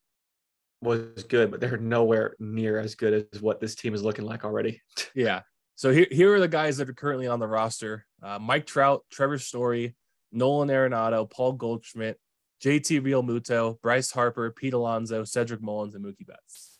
[0.81, 4.45] was good, but they're nowhere near as good as what this team is looking like
[4.45, 4.81] already.
[5.15, 5.41] Yeah.
[5.81, 9.03] So here, here are the guys that are currently on the roster: uh, Mike Trout,
[9.09, 9.95] Trevor Story,
[10.31, 12.19] Nolan Arenado, Paul Goldschmidt,
[12.63, 16.77] JT Realmuto, Bryce Harper, Pete Alonso, Cedric Mullins, and Mookie Betts.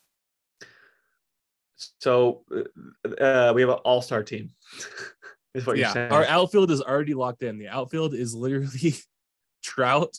[1.98, 4.52] So uh, we have an all star team.
[5.56, 6.12] is what you're saying.
[6.12, 7.58] our outfield is already locked in.
[7.58, 8.94] The outfield is literally
[9.64, 10.16] Trout,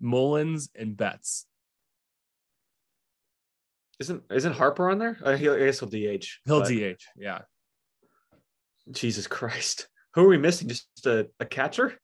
[0.00, 1.44] Mullins, and Betts.
[3.98, 5.18] isn't isn't Harper on there?
[5.22, 6.24] Uh, he'll, I guess he'll DH.
[6.46, 7.02] He'll but DH.
[7.14, 7.40] Yeah.
[8.90, 10.68] Jesus Christ, who are we missing?
[10.68, 11.98] Just a, a catcher?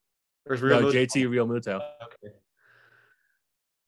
[0.48, 1.76] Or is No, Real JT Realmuto.
[1.76, 2.34] Okay.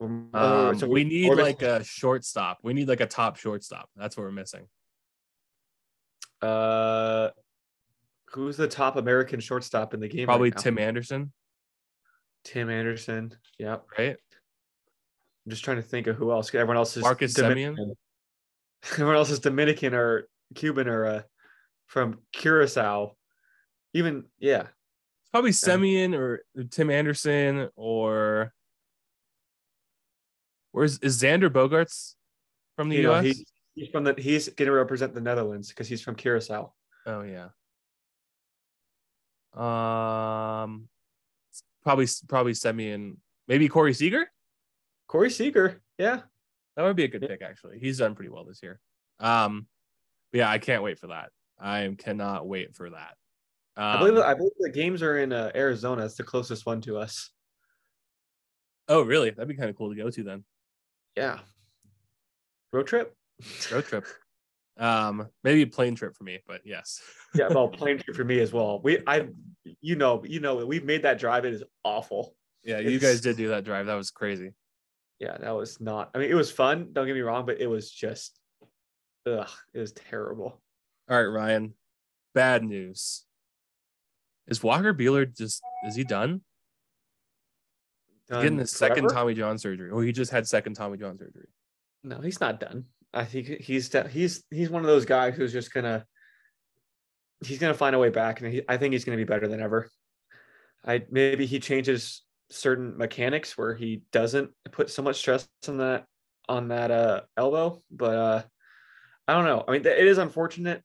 [0.01, 2.59] Um, Um, so we need like a shortstop.
[2.63, 3.89] We need like a top shortstop.
[3.97, 4.67] That's what we're missing.
[6.43, 7.31] uh,
[8.33, 10.27] who's the top American shortstop in the game?
[10.27, 10.63] Probably right now?
[10.63, 11.33] Tim Anderson,
[12.45, 13.35] Tim Anderson.
[13.59, 13.87] Yep.
[13.99, 14.17] right?
[15.49, 16.55] I'm just trying to think of who else.
[16.55, 17.95] Everyone else is Marcus Dominican.
[18.93, 21.23] Everyone else is Dominican or Cuban or uh,
[21.89, 23.17] from Curacao.
[23.95, 28.53] Even yeah, It's probably Semien or Tim Anderson or
[30.73, 32.15] where's is Xander Bogaerts
[32.77, 33.25] from the you know, US?
[33.25, 36.73] he, he's from the he's going to represent the Netherlands because he's from Curacao.
[37.07, 37.49] Oh yeah.
[39.55, 40.89] Um,
[41.83, 43.17] probably probably Semien,
[43.49, 44.31] maybe Corey Seager.
[45.09, 46.21] Corey Seager, yeah,
[46.77, 47.79] That would be a good pick actually.
[47.79, 48.79] He's done pretty well this year.
[49.19, 49.67] Um,
[50.33, 51.31] yeah, I can't wait for that.
[51.61, 53.15] I cannot wait for that.
[53.77, 56.05] Um, I believe I believe the games are in uh, Arizona.
[56.05, 57.31] It's the closest one to us.
[58.89, 59.31] oh really?
[59.31, 60.45] That'd be kind of cool to go to then.
[61.17, 61.39] Yeah,
[62.73, 63.15] road trip.
[63.73, 64.05] Road trip.
[64.79, 67.01] Um, maybe a plane trip for me, but yes.
[67.35, 68.81] yeah, well, plane trip for me as well.
[68.83, 69.29] We, I,
[69.81, 71.45] you know, you know, we've made that drive.
[71.45, 72.35] It is awful.
[72.63, 73.87] Yeah, you guys did do that drive.
[73.87, 74.53] That was crazy.
[75.19, 76.11] Yeah, that was not.
[76.15, 76.91] I mean, it was fun.
[76.93, 78.39] Don't get me wrong, but it was just,
[79.27, 80.61] ugh, it was terrible.
[81.11, 81.75] All right, Ryan.
[82.35, 83.25] Bad news.
[84.47, 86.43] Is Walker Buehler just is he done?
[88.29, 89.09] He's getting Done his second?
[89.09, 89.91] Tommy John surgery.
[89.91, 91.49] Or he just had second Tommy John surgery.
[92.05, 92.85] No, he's not done.
[93.13, 96.05] I think he's he's he's one of those guys who's just gonna
[97.45, 99.61] he's gonna find a way back, and he, I think he's gonna be better than
[99.61, 99.91] ever.
[100.87, 106.05] I maybe he changes certain mechanics where he doesn't put so much stress on that
[106.49, 108.43] on that uh elbow, but uh
[109.27, 109.65] I don't know.
[109.67, 110.83] I mean, it is unfortunate,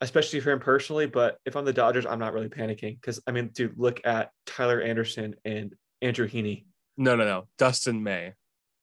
[0.00, 1.06] especially for him personally.
[1.06, 4.30] But if I'm the Dodgers, I'm not really panicking because I mean, dude, look at
[4.46, 6.64] Tyler Anderson and Andrew Heaney
[6.96, 7.48] No, no, no.
[7.58, 8.34] Dustin May.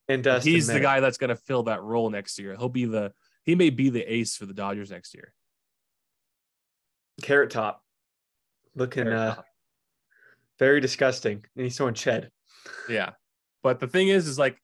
[0.09, 0.51] and Dustin.
[0.53, 2.55] He's the guy that's gonna fill that role next year.
[2.57, 5.33] He'll be the he may be the ace for the Dodgers next year.
[7.21, 7.83] Carrot Top,
[8.75, 9.45] looking Carrot uh, Top.
[10.59, 12.29] very disgusting, and he's throwing Ched.
[12.89, 13.11] Yeah.
[13.63, 14.57] But the thing is, is like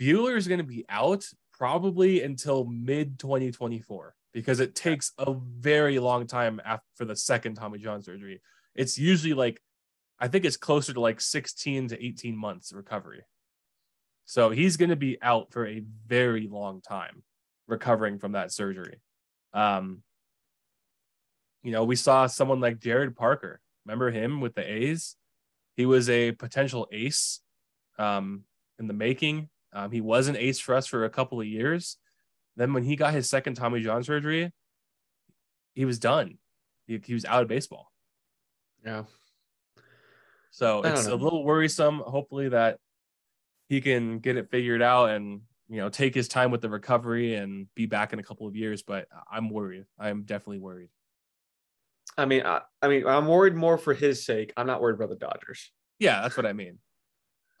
[0.00, 5.98] Buehler is going to be out probably until mid 2024 because it takes a very
[5.98, 8.42] long time after for the second Tommy John surgery.
[8.74, 9.62] It's usually like,
[10.20, 13.22] I think it's closer to like 16 to 18 months recovery.
[14.26, 17.22] So he's going to be out for a very long time
[17.66, 19.00] recovering from that surgery.
[19.54, 20.02] Um,
[21.62, 23.58] you know, we saw someone like Jarrod Parker.
[23.86, 25.16] Remember him with the A's?
[25.78, 27.40] He was a potential ace
[27.98, 28.42] um,
[28.78, 29.48] in the making.
[29.72, 31.96] Um, he was an ace for us for a couple of years.
[32.56, 34.52] Then when he got his second Tommy John surgery,
[35.74, 36.38] he was done.
[36.86, 37.92] He, he was out of baseball.
[38.84, 39.04] Yeah.
[40.50, 41.98] So it's a little worrisome.
[41.98, 42.78] Hopefully that
[43.68, 47.34] he can get it figured out and you know take his time with the recovery
[47.34, 48.82] and be back in a couple of years.
[48.82, 49.84] But I'm worried.
[49.98, 50.88] I'm definitely worried.
[52.16, 54.52] I mean, I, I mean, I'm worried more for his sake.
[54.56, 55.70] I'm not worried about the Dodgers.
[55.98, 56.78] Yeah, that's what I mean.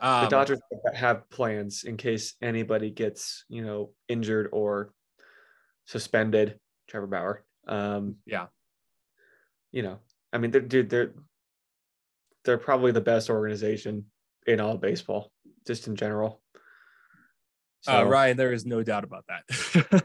[0.00, 0.60] The Um, Dodgers
[0.94, 4.92] have plans in case anybody gets, you know, injured or
[5.86, 6.58] suspended.
[6.88, 7.44] Trevor Bauer.
[7.66, 8.46] Um, Yeah.
[9.72, 9.98] You know,
[10.32, 11.12] I mean, they're, dude, they're
[12.44, 14.06] they're probably the best organization
[14.46, 15.32] in all of baseball,
[15.66, 16.40] just in general.
[17.86, 20.04] Uh, Ryan, there is no doubt about that.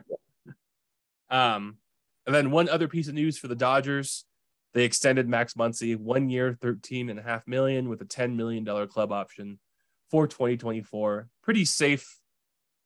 [1.30, 1.78] um,
[2.26, 4.26] and then one other piece of news for the Dodgers:
[4.74, 8.64] they extended Max Muncy one year, thirteen and a half million, with a ten million
[8.64, 9.60] dollar club option
[10.12, 11.28] for 2024.
[11.42, 12.20] Pretty safe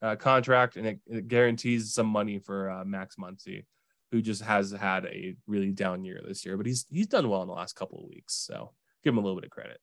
[0.01, 3.65] uh, contract, and it, it guarantees some money for uh, Max Muncy,
[4.11, 7.41] who just has had a really down year this year, but he's he's done well
[7.41, 8.71] in the last couple of weeks, so
[9.03, 9.79] give him a little bit of credit.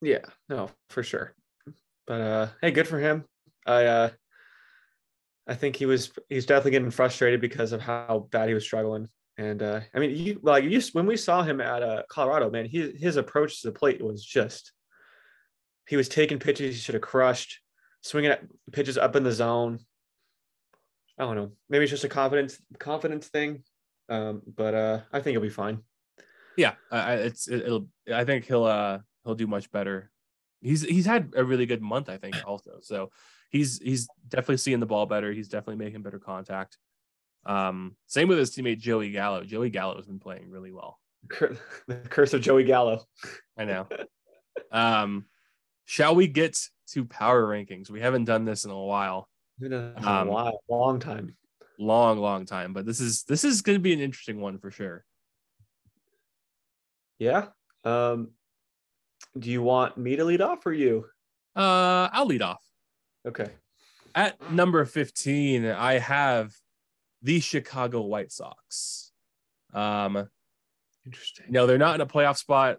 [0.00, 1.34] Yeah, no, for sure.
[2.06, 3.24] But uh hey, good for him.
[3.66, 4.10] I uh
[5.46, 9.08] I think he was he's definitely getting frustrated because of how bad he was struggling.
[9.36, 12.64] And uh I mean you like you when we saw him at uh Colorado, man,
[12.64, 14.72] he his approach to the plate was just
[15.88, 17.60] he was taking pitches he should have crushed,
[18.02, 19.78] swinging at pitches up in the zone.
[21.18, 21.52] I don't know.
[21.68, 23.62] Maybe it's just a confidence confidence thing.
[24.08, 25.82] Um, but uh I think he'll be fine.
[26.56, 30.10] yeah I, it's it, it'll i think he'll uh he'll do much better
[30.60, 33.10] he's he's had a really good month i think also so
[33.50, 36.78] he's he's definitely seeing the ball better he's definitely making better contact
[37.46, 40.98] um same with his teammate joey gallo joey gallo has been playing really well
[41.86, 43.04] The curse of Joey Gallo.
[43.56, 43.86] i know
[44.72, 45.26] um
[45.90, 46.54] shall we get
[46.86, 49.26] to power rankings we haven't done this in a while
[49.58, 51.34] Been a Um, while, long time.
[51.78, 54.70] long long time but this is this is going to be an interesting one for
[54.70, 55.04] sure
[57.18, 57.46] Yeah.
[57.84, 58.30] Um,
[59.38, 61.06] do you want me to lead off or you?
[61.56, 62.62] uh i'll lead off
[63.26, 63.48] Okay.
[64.14, 66.52] At number 15, I have
[67.20, 69.12] the Chicago White Sox.
[69.74, 70.28] Um,
[71.04, 71.46] Interesting.
[71.50, 72.78] no, they're not in a playoff spot.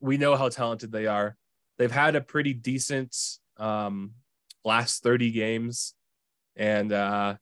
[0.00, 1.36] We know how talented they are.
[1.78, 3.16] They've had a pretty decent
[3.56, 4.12] um,
[4.64, 5.94] last 30 games.
[6.56, 7.36] And, uh,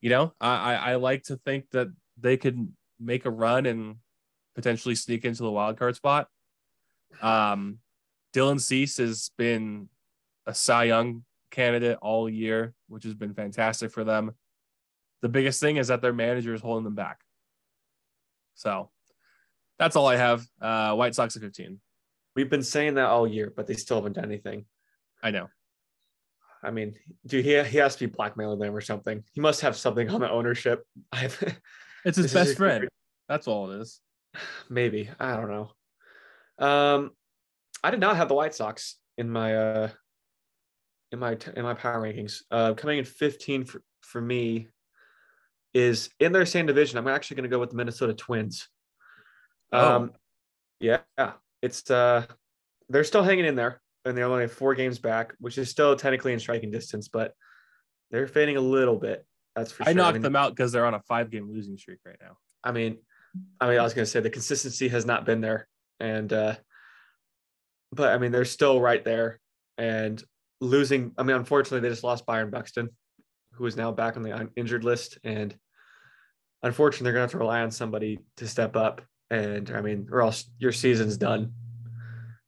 [0.00, 3.96] you know, I, I, like to think that they could make a run and
[4.56, 6.28] potentially sneak into the wild card spot.
[7.20, 7.78] Um,
[8.34, 9.88] Dylan Cease has been
[10.46, 14.32] a Cy Young candidate all year, which has been fantastic for them.
[15.20, 17.20] The biggest thing is that their manager is holding them back.
[18.54, 18.90] So
[19.78, 20.44] that's all I have.
[20.60, 21.80] Uh, White Sox at 15.
[22.34, 24.64] We've been saying that all year, but they still haven't done anything.
[25.22, 25.48] I know.
[26.62, 26.94] I mean,
[27.26, 29.24] dude, he, he has to be blackmailing them or something.
[29.32, 30.84] He must have something on the ownership.
[31.12, 31.28] I
[32.04, 32.88] It's his best friend.
[33.28, 34.00] That's all it is.
[34.70, 35.10] maybe.
[35.18, 35.70] I don't know.
[36.58, 37.10] Um,
[37.82, 39.88] I did not have the White Sox in my uh
[41.10, 42.42] in my in my power rankings.
[42.50, 44.68] Uh, coming in 15 for, for me
[45.74, 46.98] is in their same division.
[46.98, 48.68] I'm actually going to go with the Minnesota Twins.
[49.72, 49.96] Oh.
[49.96, 50.12] Um,
[50.80, 51.00] yeah,
[51.62, 52.26] it's uh,
[52.88, 56.32] they're still hanging in there, and they're only four games back, which is still technically
[56.32, 57.34] in striking distance, but
[58.10, 59.24] they're fading a little bit.
[59.54, 59.94] That's for I sure.
[59.94, 62.36] knocked mean, them out because they're on a five game losing streak right now.
[62.64, 62.98] I mean,
[63.60, 65.68] I mean, I was going to say the consistency has not been there,
[66.00, 66.56] and uh,
[67.92, 69.40] but I mean, they're still right there,
[69.78, 70.22] and
[70.60, 71.12] losing.
[71.16, 72.90] I mean, unfortunately, they just lost Byron Buxton,
[73.52, 75.54] who is now back on the injured list, and
[76.62, 79.02] unfortunately, they're going to have to rely on somebody to step up.
[79.32, 81.54] And I mean, or else your season's done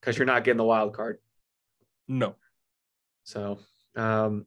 [0.01, 1.17] because you're not getting the wild card.
[2.07, 2.35] No.
[3.23, 3.59] So,
[3.97, 4.45] um,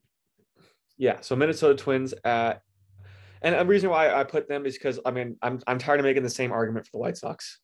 [0.97, 1.21] yeah.
[1.21, 2.62] So Minnesota Twins at,
[3.41, 6.04] and a reason why I put them is because I mean I'm I'm tired of
[6.06, 7.60] making the same argument for the White Sox.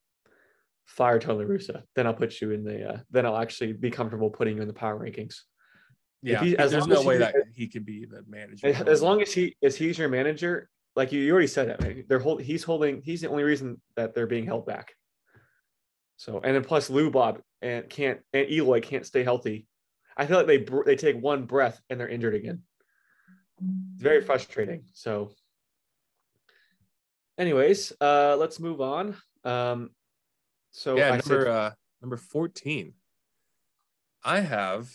[0.85, 2.93] Fire Tony Russa, then I'll put you in the.
[2.93, 5.35] Uh, then I'll actually be comfortable putting you in the power rankings.
[6.23, 6.43] Yeah.
[6.43, 8.67] he- as There's no as way he- that he can be the manager.
[8.89, 12.07] As long as he is he's your manager, like you, you already said it.
[12.07, 13.01] They're hold, he's holding.
[13.03, 14.93] He's the only reason that they're being held back.
[16.17, 19.67] So and then plus Lou Bob and can't and Eloy can't stay healthy.
[20.15, 22.61] I feel like they they take one breath and they're injured again.
[23.93, 24.83] It's very frustrating.
[24.93, 25.31] So,
[27.37, 29.15] anyways, uh, let's move on.
[29.43, 29.89] Um,
[30.71, 31.71] so yeah, I number said, uh
[32.01, 32.93] number 14.
[34.23, 34.89] I have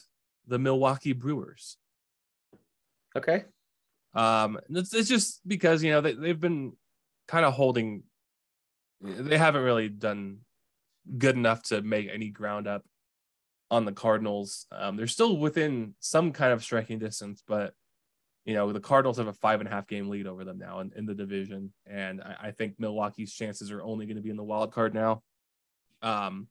[0.47, 1.77] the Milwaukee Brewers.
[3.17, 3.45] okay,
[4.15, 6.73] Um, it's, it's just because you know they, they've been
[7.27, 8.05] kind of holding.
[9.01, 10.39] They haven't really done
[11.17, 12.85] good enough to make any ground up
[13.71, 14.67] on the Cardinals.
[14.73, 17.75] Um, they're still within some kind of striking distance, but
[18.45, 20.81] you know the Cardinals have a five and a half game lead over them now
[20.81, 24.31] in, in the division, and I, I think Milwaukee's chances are only going to be
[24.31, 25.23] in the wild card now.
[26.03, 26.49] Um,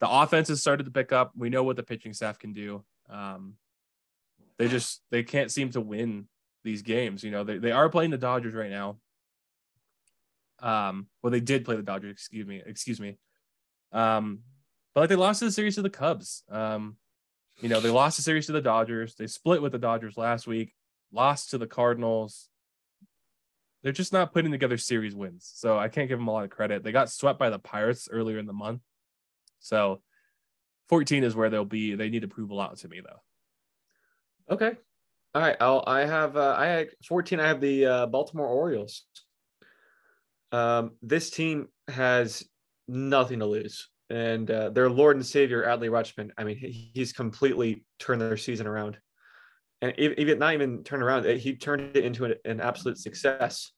[0.00, 1.32] the offense has started to pick up.
[1.36, 2.84] We know what the pitching staff can do.
[3.08, 3.54] Um,
[4.58, 6.28] they just they can't seem to win
[6.64, 7.22] these games.
[7.22, 8.98] You know, they, they are playing the Dodgers right now.
[10.60, 13.18] Um, well, they did play the Dodgers, excuse me, excuse me.
[13.90, 14.40] Um,
[14.94, 16.44] but like they lost the series to the Cubs.
[16.50, 16.96] Um,
[17.60, 19.14] you know, they lost the series to the Dodgers.
[19.14, 20.74] They split with the Dodgers last week,
[21.12, 22.48] lost to the Cardinals.
[23.82, 25.50] They're just not putting together series wins.
[25.54, 26.84] So I can't give them a lot of credit.
[26.84, 28.80] They got swept by the Pirates earlier in the month.
[29.58, 30.02] So
[30.88, 31.94] 14 is where they'll be.
[31.94, 34.54] They need to prove a lot to me though.
[34.54, 34.76] Okay.
[35.34, 35.56] All right.
[35.60, 37.40] I'll, I have, uh, I had 14.
[37.40, 39.04] I have the uh, Baltimore Orioles.
[40.50, 42.44] Um, this team has
[42.86, 46.30] nothing to lose and uh, their Lord and Savior Adley Rutschman.
[46.36, 48.98] I mean, he, he's completely turned their season around,
[49.80, 53.72] and even not even turned around, he turned it into an, an, absolute success.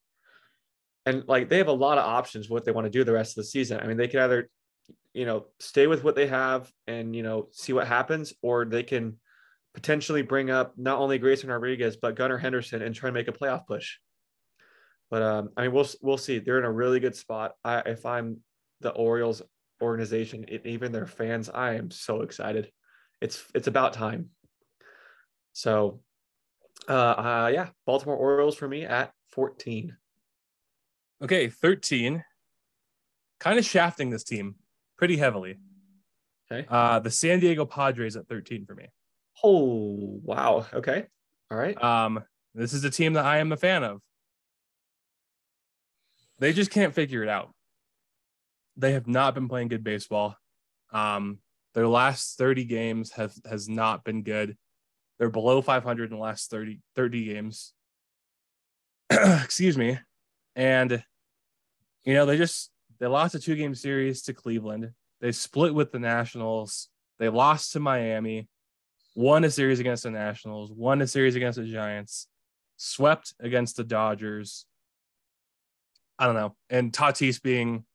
[1.05, 3.31] And like they have a lot of options what they want to do the rest
[3.31, 3.79] of the season.
[3.79, 4.49] I mean, they could either,
[5.13, 8.83] you know, stay with what they have and you know see what happens, or they
[8.83, 9.17] can
[9.75, 13.31] potentially bring up not only Grayson Rodriguez but Gunnar Henderson and try to make a
[13.31, 13.97] playoff push.
[15.11, 16.39] But um, I mean, we'll we'll see.
[16.39, 17.53] They're in a really good spot.
[17.63, 18.37] I, if I'm
[18.81, 19.43] the Orioles,
[19.81, 21.49] organization, even their fans.
[21.53, 22.71] I am so excited.
[23.21, 24.29] It's it's about time.
[25.53, 26.01] So,
[26.89, 29.95] uh, uh yeah, Baltimore Orioles for me at 14.
[31.21, 32.23] Okay, 13.
[33.39, 34.55] Kind of shafting this team
[34.97, 35.57] pretty heavily.
[36.51, 36.67] Okay.
[36.69, 38.87] Uh, the San Diego Padres at 13 for me.
[39.43, 40.65] Oh, wow.
[40.73, 41.05] Okay.
[41.51, 41.81] All right.
[41.81, 42.23] Um,
[42.53, 44.01] this is a team that I am a fan of.
[46.39, 47.55] They just can't figure it out
[48.77, 50.35] they have not been playing good baseball.
[50.91, 51.39] Um,
[51.73, 54.57] their last 30 games have has not been good.
[55.17, 57.73] They're below 500 in the last 30, 30 games.
[59.09, 59.99] Excuse me.
[60.55, 61.03] And
[62.03, 64.91] you know, they just they lost a two game series to Cleveland.
[65.21, 66.89] They split with the Nationals.
[67.19, 68.47] They lost to Miami,
[69.15, 72.27] won a series against the Nationals, won a series against the Giants,
[72.77, 74.65] swept against the Dodgers.
[76.19, 76.55] I don't know.
[76.69, 77.85] And Tatis being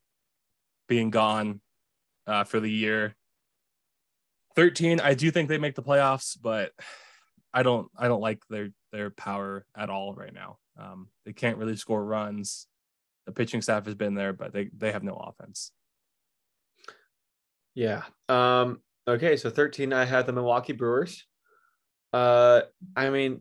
[0.89, 1.61] being gone
[2.27, 3.15] uh, for the year.
[4.57, 6.73] 13, I do think they make the playoffs, but
[7.53, 10.59] I don't I don't like their their power at all right now.
[10.79, 12.67] Um, they can't really score runs.
[13.27, 15.73] The pitching staff has been there, but they they have no offense.
[17.75, 18.03] Yeah.
[18.29, 18.81] Um,
[19.11, 21.27] okay, so 13 I had the Milwaukee Brewers.
[22.13, 22.63] Uh
[22.97, 23.41] I mean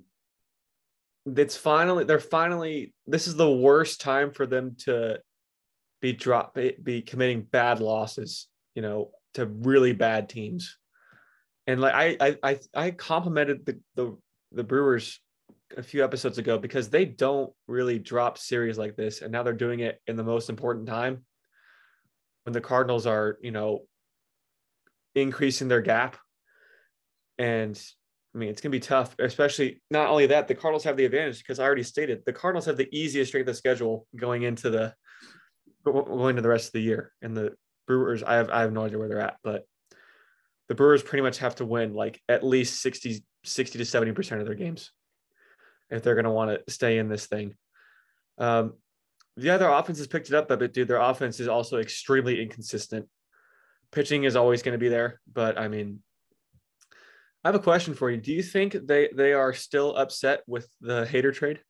[1.25, 5.19] it's finally they're finally this is the worst time for them to
[6.01, 10.77] be drop be, committing bad losses, you know, to really bad teams.
[11.67, 14.17] And like I I I complimented the the
[14.51, 15.19] the Brewers
[15.77, 19.53] a few episodes ago because they don't really drop series like this, and now they're
[19.53, 21.23] doing it in the most important time
[22.43, 23.81] when the Cardinals are, you know,
[25.21, 26.17] increasing their gap.
[27.37, 27.79] And
[28.33, 31.05] I mean, it's going to be tough, especially not only that, the Cardinals have the
[31.05, 34.69] advantage because I already stated the Cardinals have the easiest strength of schedule going into
[34.69, 34.93] the
[35.83, 37.11] going to the rest of the year.
[37.21, 37.53] And the
[37.87, 39.65] Brewers, I have I have no idea where they're at, but
[40.67, 44.45] the Brewers pretty much have to win like at least 60, 60 to 70% of
[44.45, 44.91] their games
[45.89, 47.55] if they're going to want to stay in this thing.
[48.37, 48.73] Um,
[49.35, 50.87] the other offense has picked it up a bit, dude.
[50.87, 53.07] Their offense is also extremely inconsistent.
[53.91, 56.01] Pitching is always going to be there, but I mean,
[57.43, 58.17] I have a question for you.
[58.17, 61.61] Do you think they they are still upset with the Hader trade?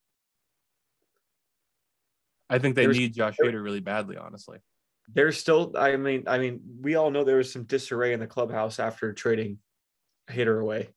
[2.50, 4.58] I think they need Josh Hader really badly, honestly.
[5.14, 8.28] There's still, I mean, I mean, we all know there was some disarray in the
[8.28, 9.60] clubhouse after trading
[10.30, 10.90] Hader away.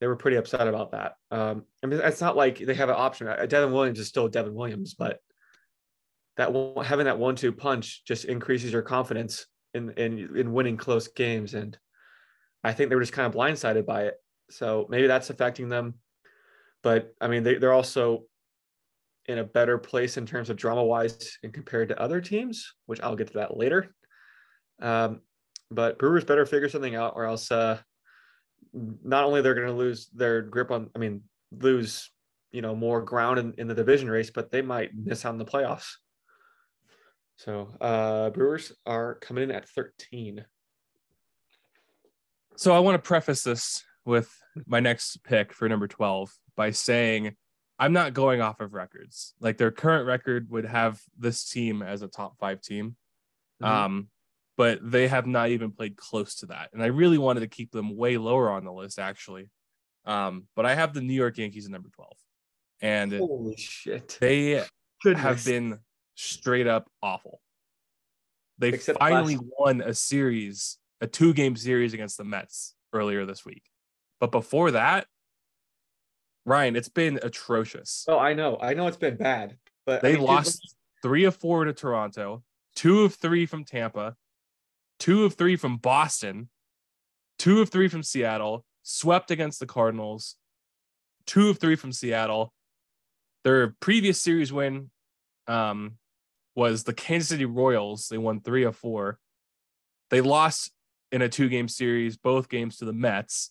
[0.00, 1.14] They were pretty upset about that.
[1.30, 3.28] Um, I mean, it's not like they have an option.
[3.28, 5.18] Uh, Devin Williams is still Devin Williams, but
[6.36, 11.54] that having that one-two punch just increases your confidence in in in winning close games,
[11.54, 11.76] and
[12.64, 14.14] I think they were just kind of blindsided by it.
[14.50, 15.94] So maybe that's affecting them.
[16.82, 18.24] But I mean, they, they're also
[19.26, 23.00] in a better place in terms of drama wise and compared to other teams, which
[23.00, 23.94] I'll get to that later.
[24.80, 25.20] Um,
[25.70, 27.78] but Brewers better figure something out, or else uh,
[28.72, 32.10] not only they're going to lose their grip on, I mean, lose
[32.50, 35.38] you know more ground in, in the division race, but they might miss out on
[35.38, 35.92] the playoffs.
[37.44, 40.44] So uh, Brewers are coming in at 13.
[42.56, 44.30] So I want to preface this with
[44.66, 47.34] my next pick for number 12 by saying
[47.78, 49.32] I'm not going off of records.
[49.40, 52.96] Like their current record would have this team as a top five team.
[53.62, 53.72] Mm-hmm.
[53.72, 54.08] Um,
[54.58, 56.68] but they have not even played close to that.
[56.74, 59.48] And I really wanted to keep them way lower on the list, actually.
[60.04, 62.12] Um, but I have the New York Yankees at number 12.
[62.82, 64.18] And holy shit.
[64.20, 64.62] They
[65.02, 65.22] Goodness.
[65.22, 65.78] have been
[66.20, 67.40] straight up awful.
[68.58, 73.24] They Except finally last- won a series a two game series against the Mets earlier
[73.24, 73.62] this week.
[74.20, 75.06] But before that,
[76.44, 78.04] Ryan, it's been atrocious.
[78.06, 78.58] Oh, I know.
[78.60, 79.56] I know it's been bad,
[79.86, 82.42] but They I mean, dude, lost three of four to Toronto,
[82.74, 84.16] two of three from Tampa,
[84.98, 86.50] two of three from Boston,
[87.38, 90.36] two of three from Seattle, swept against the Cardinals,
[91.24, 92.52] two of three from Seattle.
[93.44, 94.90] Their previous series win
[95.46, 95.96] um,
[96.60, 98.08] was the Kansas City Royals.
[98.08, 99.18] They won three of four.
[100.10, 100.70] They lost
[101.10, 103.50] in a two game series, both games to the Mets.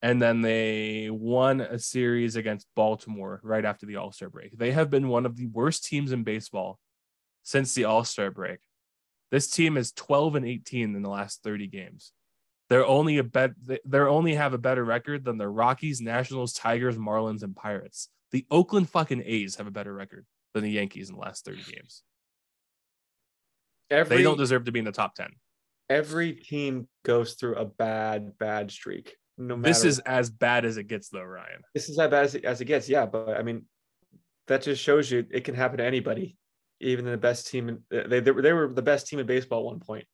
[0.00, 4.56] And then they won a series against Baltimore right after the All Star break.
[4.56, 6.78] They have been one of the worst teams in baseball
[7.42, 8.60] since the All Star break.
[9.30, 12.12] This team is 12 and 18 in the last 30 games.
[12.70, 13.50] They're only a bet.
[13.84, 18.08] They're only have a better record than the Rockies, Nationals, Tigers, Marlins, and Pirates.
[18.32, 20.24] The Oakland fucking A's have a better record
[20.54, 22.04] than the Yankees in the last 30 games.
[23.90, 25.28] Every They don't deserve to be in the top 10.
[25.90, 29.16] every team goes through a bad bad streak.
[29.38, 31.62] No matter This is as bad as it gets, though, Ryan.
[31.74, 32.88] this is as bad as it, as it gets.
[32.88, 33.64] Yeah, but I mean,
[34.48, 36.36] that just shows you it can happen to anybody,
[36.80, 37.68] even the best team.
[37.68, 40.06] In, they, they were they were the best team in baseball at one point.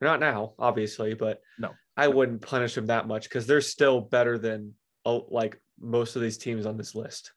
[0.00, 1.70] They're not now, obviously, but No.
[1.96, 4.74] I wouldn't punish them that much because they're still better than
[5.04, 7.32] oh, like most of these teams on this list,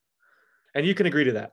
[0.73, 1.51] and you can agree to that.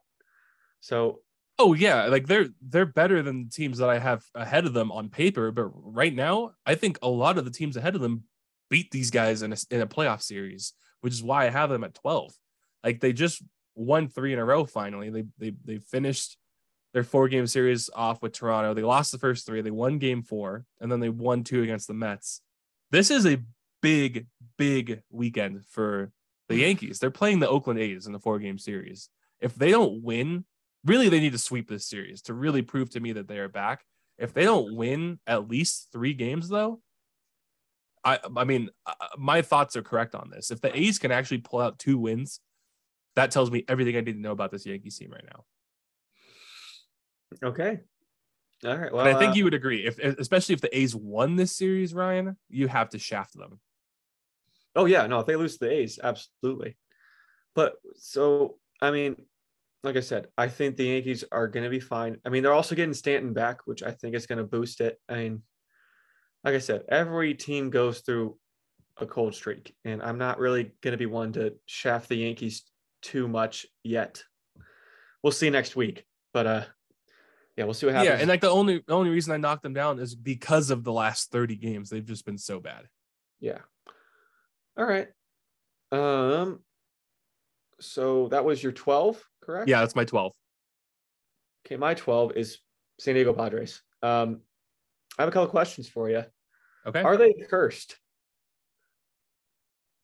[0.81, 1.21] So
[1.59, 4.91] Oh yeah, like they're they're better than the teams that I have ahead of them
[4.91, 8.25] on paper, but right now I think a lot of the teams ahead of them
[8.71, 11.85] beat these guys in a in a playoff series, which is why I have them
[11.85, 12.33] at 12.
[12.83, 13.43] Like they just
[13.77, 15.11] won 3 in a row finally.
[15.11, 16.37] They they they finished
[16.93, 18.75] their four game series off with Toronto.
[18.75, 21.89] They lost the first 3, they won game 4, and then they won 2 against
[21.89, 22.41] the Mets.
[22.91, 23.43] This is a
[23.81, 24.27] big
[24.57, 26.11] big weekend for
[26.49, 26.61] the mm.
[26.61, 26.99] Yankees.
[26.99, 29.09] They're playing the Oakland A's in the four game series.
[29.41, 30.45] If they don't win,
[30.85, 33.49] really they need to sweep this series to really prove to me that they are
[33.49, 33.85] back.
[34.19, 36.81] If they don't win at least three games, though,
[38.05, 40.51] I I mean, uh, my thoughts are correct on this.
[40.51, 42.41] If the A's can actually pull out two wins,
[43.17, 45.45] that tells me everything I need to know about this Yankees team right now.
[47.43, 47.81] okay,
[48.65, 48.93] all right.
[48.93, 51.57] Well, And I think uh, you would agree, if especially if the A's won this
[51.57, 53.61] series, Ryan, you have to shaft them.
[54.77, 56.77] Oh yeah, no, if they lose to the A's, absolutely.
[57.55, 59.17] But so I mean,
[59.85, 62.17] like I said, I think the Yankees are going to be fine.
[62.25, 64.99] I mean, they're also getting Stanton back, which I think is going to boost it.
[65.09, 65.43] I mean,
[66.43, 68.39] like I said, every team goes through
[68.97, 72.65] a cold streak, and I'm not really going to be one to shaft the Yankees
[73.03, 74.25] too much yet.
[75.23, 76.65] We'll see next week, but uh,
[77.57, 78.09] yeah, we'll see what happens.
[78.11, 80.83] Yeah, and like the only the only reason I knocked them down is because of
[80.83, 81.91] the last 30 games.
[81.91, 82.87] They've just been so bad.
[83.41, 83.59] Yeah.
[84.79, 85.09] All right.
[85.93, 86.61] Um.
[87.81, 89.69] So that was your twelve, correct?
[89.69, 90.33] Yeah, that's my 12.
[91.67, 92.59] Okay, my twelve is
[92.99, 93.83] San Diego Padres.
[94.03, 94.41] Um,
[95.19, 96.25] I have a couple questions for you.
[96.87, 97.01] Okay.
[97.01, 97.97] Are they cursed?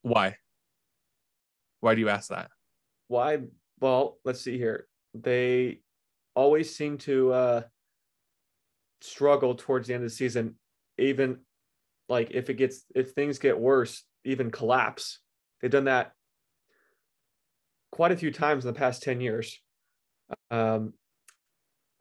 [0.03, 0.37] Why?
[1.81, 2.51] Why do you ask that?
[3.09, 3.41] Why?
[3.81, 4.87] Well, let's see here.
[5.15, 5.81] They
[6.35, 7.63] always seem to uh,
[9.03, 10.55] struggle towards the end of the season,
[10.99, 11.41] even
[12.09, 15.19] like if it gets if things get worse, even collapse.
[15.61, 16.13] They've done that
[17.93, 19.61] quite a few times in the past 10 years.
[20.51, 20.95] Um,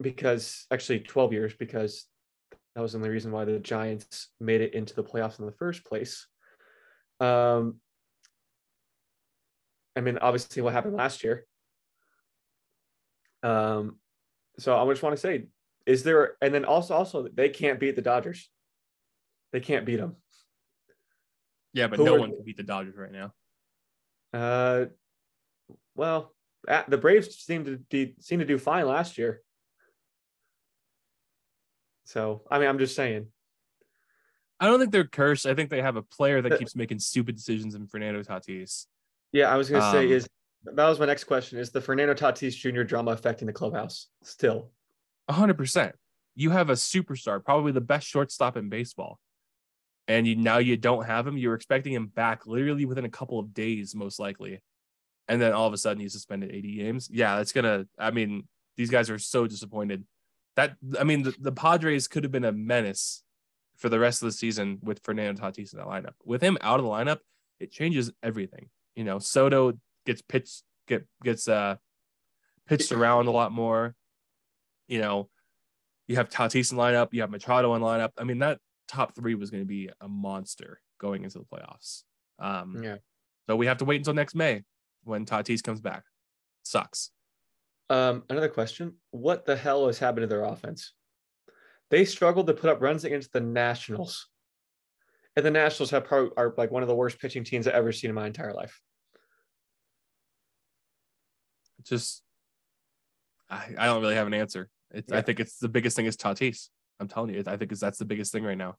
[0.00, 2.06] because actually 12 years, because
[2.74, 5.52] that was the only reason why the Giants made it into the playoffs in the
[5.52, 6.26] first place.
[7.18, 7.76] Um,
[9.96, 11.44] I mean, obviously, what happened last year.
[13.42, 13.96] Um,
[14.58, 15.46] so I just want to say,
[15.84, 18.48] is there, and then also, also, they can't beat the Dodgers.
[19.52, 20.16] They can't beat them.
[21.72, 23.32] Yeah, but Who no are- one can beat the Dodgers right now.
[24.32, 24.86] Uh,
[26.00, 26.34] well,
[26.88, 29.42] the Braves seem to be, seem to do fine last year.
[32.04, 33.26] So I mean, I'm just saying.
[34.58, 35.44] I don't think they're cursed.
[35.44, 38.86] I think they have a player that Uh, keeps making stupid decisions in Fernando Tatis.
[39.32, 40.28] Yeah, I was gonna say Um, is
[40.64, 41.58] that was my next question.
[41.58, 42.82] Is the Fernando Tatis Jr.
[42.82, 44.72] drama affecting the clubhouse still?
[45.28, 45.94] A hundred percent.
[46.34, 49.20] You have a superstar, probably the best shortstop in baseball,
[50.08, 51.36] and you now you don't have him.
[51.36, 54.60] You're expecting him back literally within a couple of days, most likely,
[55.30, 57.08] and then all of a sudden he's suspended 80 games.
[57.10, 57.86] Yeah, that's gonna.
[57.98, 60.04] I mean, these guys are so disappointed.
[60.56, 63.22] That I mean, the, the Padres could have been a menace
[63.76, 66.14] for the rest of the season with Fernando Tatis in that lineup.
[66.24, 67.18] With him out of the lineup,
[67.60, 68.68] it changes everything.
[68.96, 69.74] You know, Soto
[70.04, 71.76] gets pitched, get gets uh
[72.66, 73.94] pitched around a lot more.
[74.88, 75.30] You know,
[76.08, 78.10] you have Tatis in lineup, you have Machado in lineup.
[78.18, 78.58] I mean, that
[78.88, 82.02] top three was going to be a monster going into the playoffs.
[82.40, 82.96] Um, Yeah.
[83.46, 84.64] so we have to wait until next May
[85.04, 86.04] when Tatis comes back.
[86.62, 87.10] Sucks.
[87.88, 90.92] Um, another question: What the hell has happened to their offense?
[91.90, 94.28] They struggled to put up runs against the Nationals.
[95.36, 97.92] And the Nationals have pro- are like one of the worst pitching teams I've ever
[97.92, 98.80] seen in my entire life.
[101.82, 102.22] Just,
[103.48, 104.68] I, I don't really have an answer.
[104.92, 106.68] It's, I think it's the biggest thing is Tatis.
[106.98, 108.76] I'm telling you, I think that's the biggest thing right now.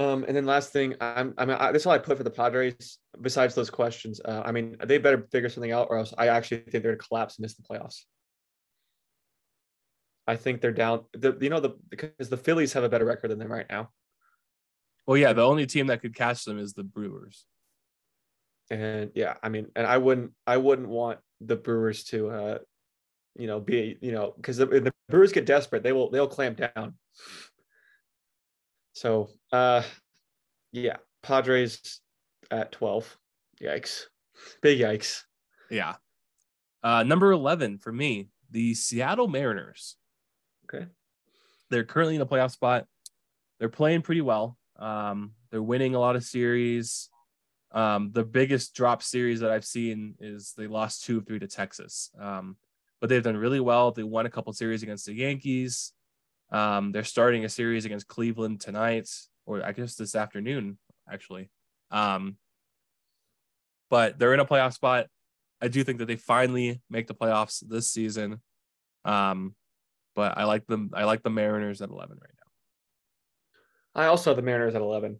[0.00, 2.24] Um, and then last thing, I'm, I mean, I, this is all I put for
[2.24, 2.98] the Padres.
[3.20, 6.58] Besides those questions, uh, I mean, they better figure something out, or else I actually
[6.58, 8.04] think they're going to collapse and miss the playoffs.
[10.26, 11.04] I think they're down.
[11.12, 13.90] The, you know, the because the Phillies have a better record than them right now,
[15.06, 17.44] Well, yeah, the only team that could catch them is the Brewers.
[18.70, 22.58] and yeah, I mean, and I wouldn't, I wouldn't want the Brewers to, uh,
[23.36, 26.58] you know, be, you know, because the, the Brewers get desperate, they will, they'll clamp
[26.58, 26.94] down.
[28.92, 29.82] So, uh,
[30.72, 32.00] yeah, Padres
[32.50, 33.16] at twelve.
[33.62, 34.04] Yikes!
[34.62, 35.22] Big yikes.
[35.70, 35.94] Yeah.
[36.82, 39.96] Uh, number 11 for me, the Seattle Mariners.
[40.64, 40.86] Okay.
[41.70, 42.86] They're currently in a playoff spot.
[43.58, 44.56] They're playing pretty well.
[44.78, 47.10] Um, they're winning a lot of series.
[47.72, 51.46] Um, the biggest drop series that I've seen is they lost two of three to
[51.46, 52.10] Texas.
[52.18, 52.56] Um,
[53.00, 53.92] but they've done really well.
[53.92, 55.92] They won a couple series against the Yankees.
[56.52, 59.08] Um, they're starting a series against Cleveland tonight,
[59.46, 60.78] or I guess this afternoon,
[61.10, 61.50] actually.
[61.90, 62.36] Um,
[63.88, 65.06] but they're in a playoff spot.
[65.60, 68.40] I do think that they finally make the playoffs this season.
[69.04, 69.54] Um,
[70.14, 70.90] but I like them.
[70.94, 72.30] I like the Mariners at 11 right
[73.94, 74.02] now.
[74.02, 75.18] I also have the Mariners at 11.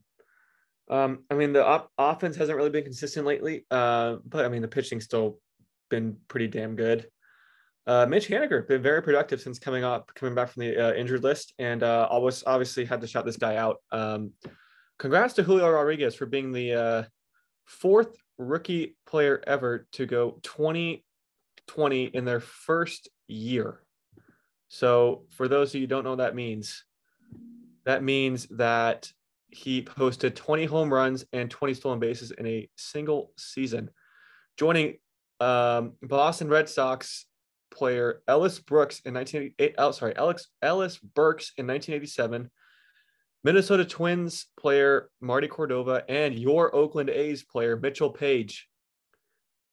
[0.88, 4.62] Um, I mean, the op- offense hasn't really been consistent lately, uh, but I mean,
[4.62, 5.38] the pitching's still
[5.88, 7.08] been pretty damn good.
[7.90, 11.24] Uh, Mitch Haniger been very productive since coming up, coming back from the uh, injured
[11.24, 13.78] list, and uh, always obviously had to shout this guy out.
[13.90, 14.30] Um,
[14.96, 17.02] congrats to Julio Rodriguez for being the uh,
[17.64, 21.04] fourth rookie player ever to go 20
[21.66, 23.80] 20 in their first year.
[24.68, 26.84] So, for those of you don't know what that means,
[27.86, 29.10] that means that
[29.48, 33.90] he posted 20 home runs and 20 stolen bases in a single season,
[34.56, 34.98] joining
[35.40, 37.26] um, Boston Red Sox
[37.70, 39.74] player Ellis Burks in 1988.
[39.78, 42.50] Oh, sorry, Alex Ellis Burks in 1987.
[43.42, 48.68] Minnesota Twins player Marty Cordova and your Oakland A's player Mitchell Page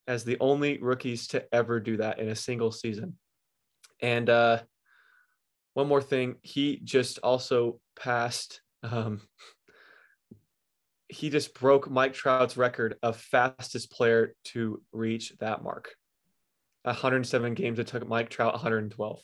[0.08, 3.18] as the only rookies to ever do that in a single season.
[4.02, 4.60] And uh,
[5.74, 8.62] one more thing, he just also passed.
[8.84, 9.22] Um,
[11.10, 15.90] he just broke Mike Trout's record of fastest player to reach that mark.
[16.84, 17.80] 107 games.
[17.80, 19.22] It took Mike Trout 112.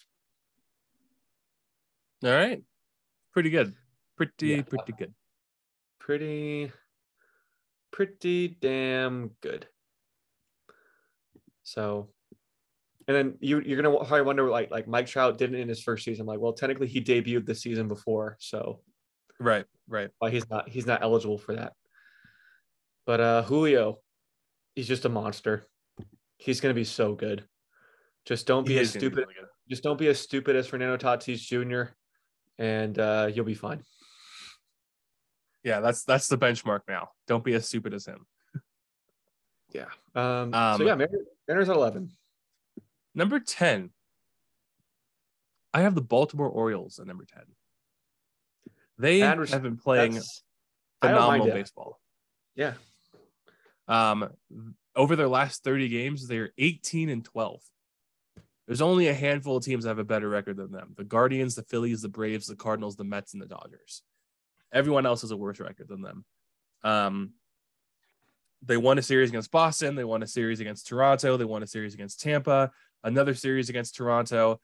[2.24, 2.64] All right,
[3.32, 3.76] pretty good.
[4.16, 4.62] Pretty Yeah.
[4.62, 5.14] pretty good.
[6.00, 6.72] Pretty,
[7.92, 9.68] pretty damn good.
[11.64, 12.10] So,
[13.08, 16.04] and then you you're gonna probably wonder like like Mike Trout didn't in his first
[16.06, 16.26] season.
[16.26, 18.82] Like, well, technically he debuted the season before, so
[19.40, 20.10] Right, right.
[20.20, 21.74] why he's not he's not eligible for that.
[23.06, 24.00] But uh Julio,
[24.76, 25.68] he's just a monster.
[26.38, 27.44] He's gonna be so good.
[28.26, 29.20] Just don't be He as be stupid.
[29.20, 29.34] really.
[29.70, 31.94] Just don't be as stupid as Fernando Tatis Jr.
[32.58, 33.84] and uh you'll be fine.
[35.64, 37.10] Yeah, that's that's the benchmark now.
[37.28, 38.26] Don't be as stupid as him.
[39.74, 39.86] Yeah.
[40.14, 42.12] Um, Um, so yeah, Mariners, Mariners at eleven.
[43.16, 43.90] Number 10.
[45.74, 47.42] I have the Baltimore Orioles at number 10.
[49.00, 50.44] They res- have been playing That's-
[51.02, 52.00] I don't mind phenomenal baseball.
[52.56, 52.74] Yeah.
[53.88, 54.30] Um,
[54.96, 57.62] over their last 30 games, they're 18 and 12.
[58.68, 61.56] There's only a handful of teams that have a better record than them the Guardians,
[61.56, 64.04] the Phillies, the Braves, the Cardinals, the Mets, and the Dodgers.
[64.72, 66.26] Everyone else has a worse record than them.
[66.84, 67.34] Um,
[68.66, 69.96] they won a series against Boston.
[69.96, 71.36] They won a series against Toronto.
[71.36, 72.72] They won a series against Tampa,
[73.04, 74.62] another series against Toronto,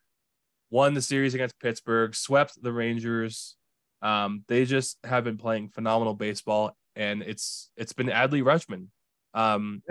[0.70, 3.58] won the series against Pittsburgh, swept the Rangers.
[4.02, 8.88] Um, they just have been playing phenomenal baseball, and it's it's been Adley Rutschman.
[9.34, 9.84] Um,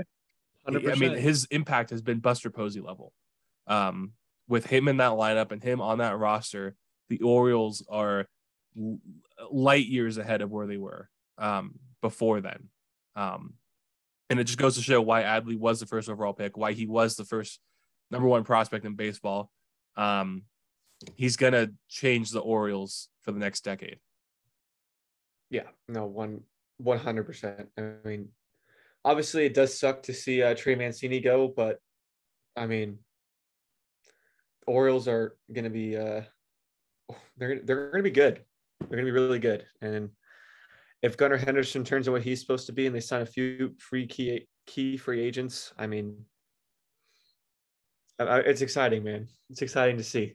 [0.68, 0.98] I 100%.
[0.98, 3.12] mean, his impact has been Buster Posey level.
[3.66, 4.12] Um,
[4.48, 6.74] with him in that lineup and him on that roster,
[7.08, 8.26] the Orioles are
[9.50, 12.68] light years ahead of where they were um, before then.
[13.16, 13.54] Um,
[14.30, 16.86] and it just goes to show why Adley was the first overall pick, why he
[16.86, 17.60] was the first
[18.10, 19.50] number one prospect in baseball.
[19.96, 20.42] Um,
[21.14, 23.98] he's gonna change the Orioles for the next decade.
[25.50, 26.42] yeah, no one
[26.76, 27.68] one hundred percent.
[27.78, 28.28] I mean,
[29.04, 31.78] obviously it does suck to see uh, Trey Mancini go, but
[32.56, 32.98] I mean,
[34.66, 36.22] Orioles are gonna be uh,
[37.36, 38.44] they're they're gonna be good.
[38.80, 40.10] They're gonna be really good, and
[41.02, 43.74] if Gunnar Henderson turns into what he's supposed to be, and they sign a few
[43.78, 46.24] free key key free agents, I mean,
[48.18, 49.28] it's exciting, man.
[49.50, 50.34] It's exciting to see.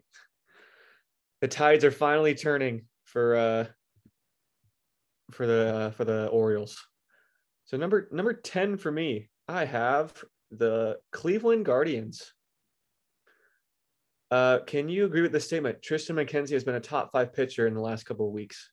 [1.42, 3.66] The tides are finally turning for uh
[5.32, 6.78] for the uh, for the Orioles.
[7.66, 10.14] So number number 10 for me, I have
[10.52, 12.34] the Cleveland Guardians.
[14.32, 15.82] Uh, can you agree with this statement?
[15.82, 18.72] Tristan McKenzie has been a top five pitcher in the last couple of weeks.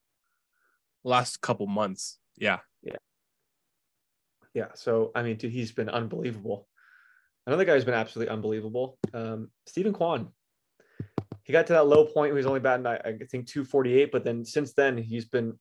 [1.04, 2.18] Last couple months.
[2.36, 2.58] Yeah.
[2.82, 2.96] Yeah.
[4.54, 4.68] Yeah.
[4.74, 6.66] So I mean, dude, he's been unbelievable.
[7.46, 8.98] Another guy who's been absolutely unbelievable.
[9.12, 10.28] Um, Steven Kwan.
[11.42, 12.30] He got to that low point.
[12.30, 15.58] He was only batting, I, I think, 248, but then since then he's been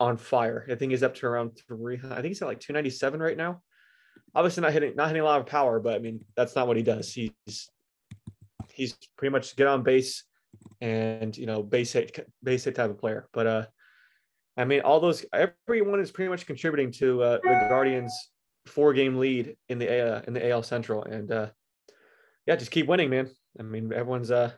[0.00, 0.66] on fire.
[0.70, 2.00] I think he's up to around three.
[2.04, 3.62] I think he's at like 297 right now.
[4.34, 6.76] Obviously, not hitting, not hitting a lot of power, but I mean, that's not what
[6.76, 7.12] he does.
[7.12, 7.70] He's
[8.72, 10.24] he's pretty much get on base
[10.80, 13.28] and you know base hit base hit type of player.
[13.32, 13.66] But uh,
[14.56, 18.12] I mean, all those everyone is pretty much contributing to uh, the Guardians'
[18.66, 21.48] four game lead in the uh, in the AL Central, and uh,
[22.46, 23.30] yeah, just keep winning, man.
[23.58, 24.52] I mean, everyone's uh,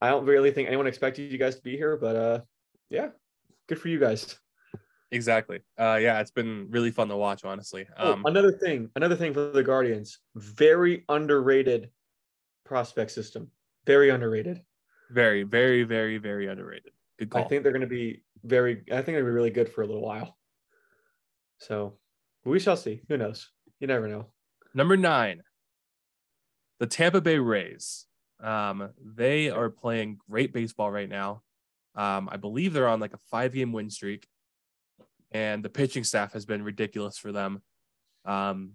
[0.00, 2.40] I don't really think anyone expected you guys to be here, but uh,
[2.88, 3.08] yeah,
[3.70, 4.36] good for you guys.
[5.12, 5.60] Exactly.
[5.78, 7.86] Uh, yeah, it's been really fun to watch, honestly.
[7.98, 11.90] Oh, Um, another thing, another thing for the Guardians, very underrated
[12.64, 13.50] prospect system.
[13.86, 14.60] Very underrated.
[15.10, 16.92] very, very, very, very underrated.
[17.18, 17.42] Good call.
[17.42, 18.82] I think they're going to be very.
[18.92, 20.36] I think they're going to be really good for a little while.
[21.58, 21.98] So
[22.44, 23.02] we shall see.
[23.08, 23.50] Who knows?
[23.80, 24.26] You never know.
[24.74, 25.42] Number nine,
[26.78, 28.06] the Tampa Bay Rays.
[28.42, 31.42] Um, they are playing great baseball right now.
[31.94, 34.26] Um, I believe they're on like a five game win streak,
[35.32, 37.62] and the pitching staff has been ridiculous for them.
[38.24, 38.72] Um,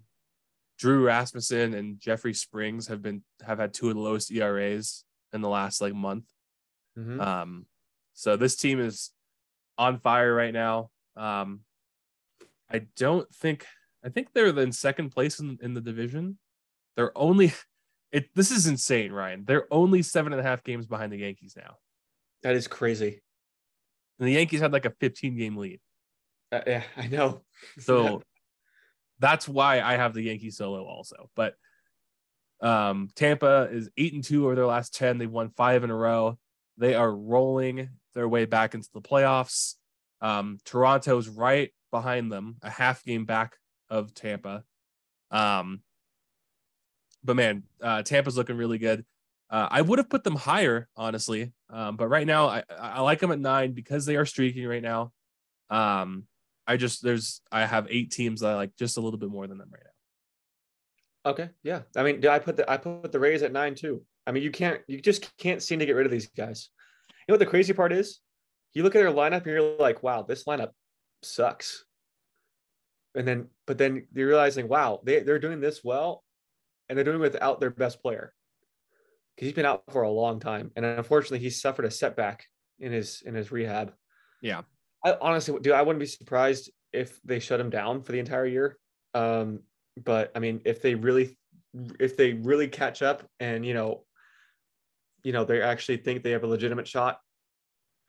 [0.78, 5.40] Drew Rasmussen and Jeffrey Springs have been have had two of the lowest ERAs in
[5.40, 6.24] the last like month.
[6.98, 7.20] Mhm.
[7.20, 7.66] Um,
[8.14, 9.10] so this team is
[9.78, 10.90] on fire right now.
[11.16, 11.60] Um,
[12.70, 13.66] I don't think
[14.04, 16.38] I think they're in second place in, in the division.
[16.96, 17.52] They're only
[18.12, 18.28] it.
[18.34, 19.44] This is insane, Ryan.
[19.44, 21.76] They're only seven and a half games behind the Yankees now,
[22.46, 23.20] that is crazy.
[24.20, 25.80] and the Yankees had like a 15 game lead.
[26.52, 27.42] Uh, yeah, I know.
[27.80, 28.22] So
[29.18, 31.28] that's why I have the Yankees solo also.
[31.34, 31.54] But
[32.60, 35.18] um, Tampa is eight and two over their last 10.
[35.18, 36.38] They've won five in a row.
[36.76, 39.74] They are rolling their way back into the playoffs.
[40.20, 43.56] Um, Toronto's right behind them, a half game back
[43.90, 44.62] of Tampa.
[45.32, 45.80] Um,
[47.24, 49.04] but man, uh, Tampa's looking really good.
[49.50, 51.52] Uh, I would have put them higher, honestly.
[51.70, 54.82] Um, but right now, I, I like them at nine because they are streaking right
[54.82, 55.12] now.
[55.68, 56.24] Um,
[56.66, 59.46] I just there's I have eight teams that I like just a little bit more
[59.46, 61.30] than them right now.
[61.30, 61.82] Okay, yeah.
[61.96, 64.02] I mean, did I put the I put the Rays at nine too?
[64.26, 66.70] I mean, you can't you just can't seem to get rid of these guys.
[67.08, 68.20] You know what the crazy part is?
[68.74, 70.70] You look at their lineup and you're like, wow, this lineup
[71.22, 71.84] sucks.
[73.14, 76.22] And then, but then you're realizing, wow, they they're doing this well,
[76.88, 78.32] and they're doing it without their best player
[79.36, 82.46] because he's been out for a long time, and unfortunately, he suffered a setback
[82.80, 83.92] in his in his rehab.
[84.40, 84.62] Yeah.
[85.04, 88.46] I honestly, dude, I wouldn't be surprised if they shut him down for the entire
[88.46, 88.78] year.
[89.14, 89.60] Um,
[90.02, 91.38] but I mean, if they really,
[92.00, 94.04] if they really catch up, and you know,
[95.22, 97.20] you know, they actually think they have a legitimate shot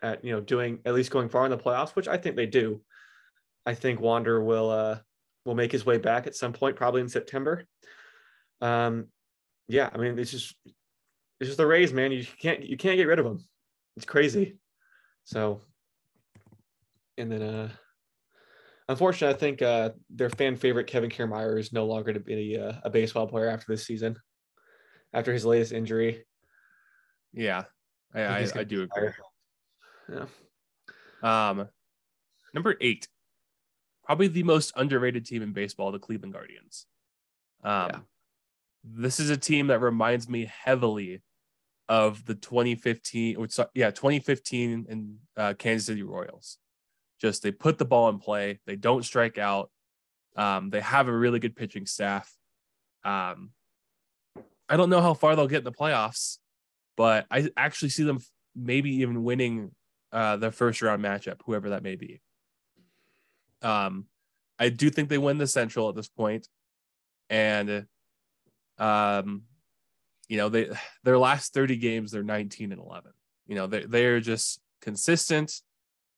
[0.01, 2.45] at you know doing at least going far in the playoffs, which I think they
[2.45, 2.81] do.
[3.65, 4.99] I think Wander will uh
[5.45, 7.65] will make his way back at some point, probably in September.
[8.61, 9.07] Um,
[9.67, 10.55] yeah, I mean, it's just
[11.39, 12.11] it's just the Rays, man.
[12.11, 13.43] You can't you can't get rid of them.
[13.95, 14.57] It's crazy.
[15.23, 15.61] So,
[17.17, 17.69] and then uh,
[18.89, 22.81] unfortunately, I think uh their fan favorite Kevin Kiermaier is no longer to be a,
[22.83, 24.17] a baseball player after this season,
[25.13, 26.25] after his latest injury.
[27.33, 27.65] Yeah.
[28.13, 29.09] I, think I, I do agree.
[30.09, 30.25] Yeah.
[31.21, 31.67] Um,
[32.53, 33.07] number eight,
[34.05, 36.85] probably the most underrated team in baseball, the Cleveland Guardians.
[37.63, 37.99] Um, Yeah.
[38.83, 41.21] this is a team that reminds me heavily
[41.89, 46.57] of the 2015, or yeah, 2015 and uh, Kansas City Royals.
[47.19, 49.71] Just they put the ball in play, they don't strike out.
[50.35, 52.31] Um, they have a really good pitching staff.
[53.03, 53.51] Um,
[54.69, 56.37] I don't know how far they'll get in the playoffs,
[56.95, 58.19] but I actually see them
[58.55, 59.71] maybe even winning
[60.11, 62.21] uh, their first round matchup, whoever that may be.
[63.61, 64.05] Um,
[64.59, 66.47] I do think they win the Central at this point,
[67.29, 67.85] and
[68.77, 69.43] um,
[70.27, 70.69] you know they
[71.03, 73.11] their last thirty games they're nineteen and eleven.
[73.47, 75.61] You know they they're just consistent.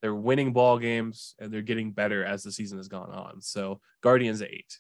[0.02, 3.42] They're winning ball games and they're getting better as the season has gone on.
[3.42, 4.80] So Guardians eight.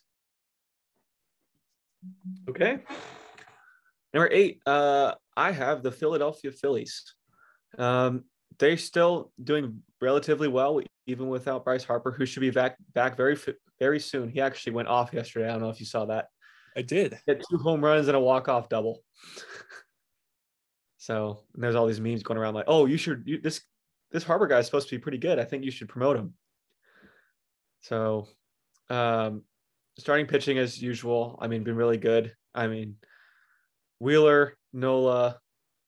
[2.49, 2.79] Okay.
[4.13, 7.03] Number eight, uh, I have the Philadelphia Phillies.
[7.77, 8.23] Um,
[8.57, 13.37] they're still doing relatively well, even without Bryce Harper, who should be back back very
[13.79, 14.29] very soon.
[14.29, 15.47] He actually went off yesterday.
[15.47, 16.27] I don't know if you saw that.
[16.75, 17.19] I did.
[17.25, 19.03] He two home runs and a walk off double.
[20.97, 23.61] so there's all these memes going around like, oh, you should you, this
[24.11, 25.39] this Harper guy is supposed to be pretty good.
[25.39, 26.33] I think you should promote him.
[27.81, 28.27] So,
[28.89, 29.43] um,
[29.97, 31.37] starting pitching as usual.
[31.41, 32.33] I mean, been really good.
[32.53, 32.95] I mean,
[33.99, 35.39] Wheeler, Nola,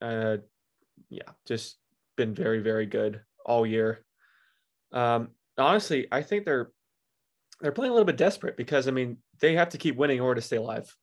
[0.02, 0.38] uh,
[1.10, 1.78] yeah, just
[2.16, 4.06] been very, very good all year.
[4.92, 6.72] Um, honestly, I think they're
[7.62, 10.24] they're playing a little bit desperate because I mean they have to keep winning in
[10.24, 10.96] order to stay alive,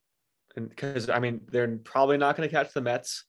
[0.57, 3.25] and because I mean they're probably not going to catch the Mets,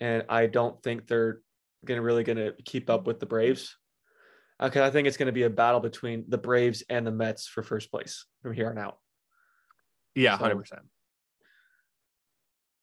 [0.00, 1.40] and I don't think they're
[1.84, 3.76] gonna really gonna keep up with the Braves.
[4.60, 7.10] Uh, okay, I think it's going to be a battle between the Braves and the
[7.10, 8.98] Mets for first place from here on out.
[10.14, 10.82] Yeah, hundred so, percent.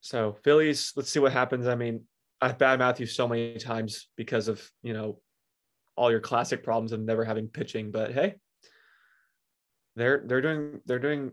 [0.01, 1.67] So Phillies, let's see what happens.
[1.67, 2.03] I mean,
[2.41, 5.19] I've bad Matthew so many times because of you know
[5.95, 8.35] all your classic problems of never having pitching, but hey,
[9.97, 11.31] they're they're doing they're doing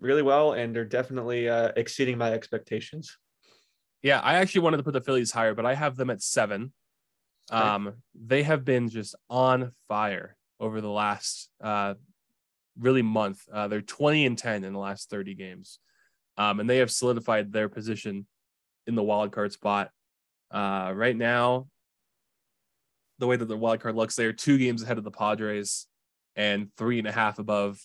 [0.00, 3.16] really well and they're definitely uh, exceeding my expectations.
[4.02, 6.72] Yeah, I actually wanted to put the Phillies higher, but I have them at seven.
[7.50, 11.94] Um, they have been just on fire over the last uh,
[12.78, 13.42] really month.
[13.52, 15.78] Uh, they're 20 and 10 in the last 30 games.
[16.36, 18.26] Um, and they have solidified their position
[18.86, 19.90] in the wild card spot.
[20.50, 21.68] Uh, right now,
[23.18, 25.86] the way that the wild card looks, they are two games ahead of the Padres
[26.34, 27.80] and three and a half above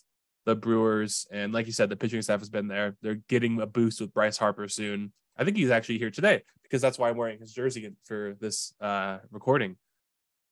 [0.45, 1.27] the Brewers.
[1.31, 2.95] And like you said, the pitching staff has been there.
[3.01, 5.11] They're getting a boost with Bryce Harper soon.
[5.37, 8.73] I think he's actually here today because that's why I'm wearing his jersey for this
[8.81, 9.77] uh, recording.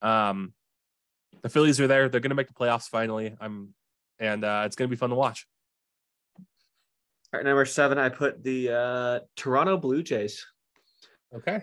[0.02, 0.52] Um,
[1.42, 2.08] the Phillies are there.
[2.08, 3.34] They're going to make the playoffs finally.
[3.40, 3.74] I'm,
[4.18, 5.46] and uh, it's going to be fun to watch.
[7.32, 10.44] All right, number seven, I put the uh, Toronto Blue Jays.
[11.34, 11.62] Okay.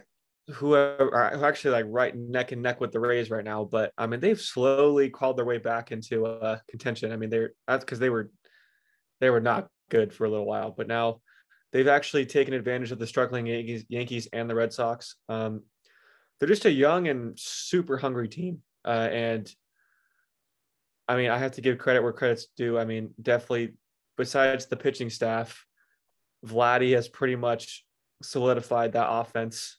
[0.53, 4.07] Who are actually like right neck and neck with the Rays right now, but I
[4.07, 7.11] mean they've slowly crawled their way back into uh, contention.
[7.11, 8.31] I mean they're that's because they were
[9.19, 11.19] they were not good for a little while, but now
[11.73, 15.15] they've actually taken advantage of the struggling Yankees, Yankees and the Red Sox.
[15.27, 15.63] Um,
[16.39, 19.53] they're just a young and super hungry team, uh, and
[21.09, 22.79] I mean I have to give credit where credit's due.
[22.79, 23.73] I mean definitely
[24.17, 25.65] besides the pitching staff,
[26.45, 27.85] Vladdy has pretty much
[28.21, 29.77] solidified that offense.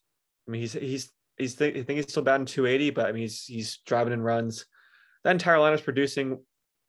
[0.48, 3.22] I mean, he's he's he's th- I think he's still batting 280, but I mean
[3.22, 4.64] he's he's driving in runs.
[5.24, 6.42] That entire line is producing,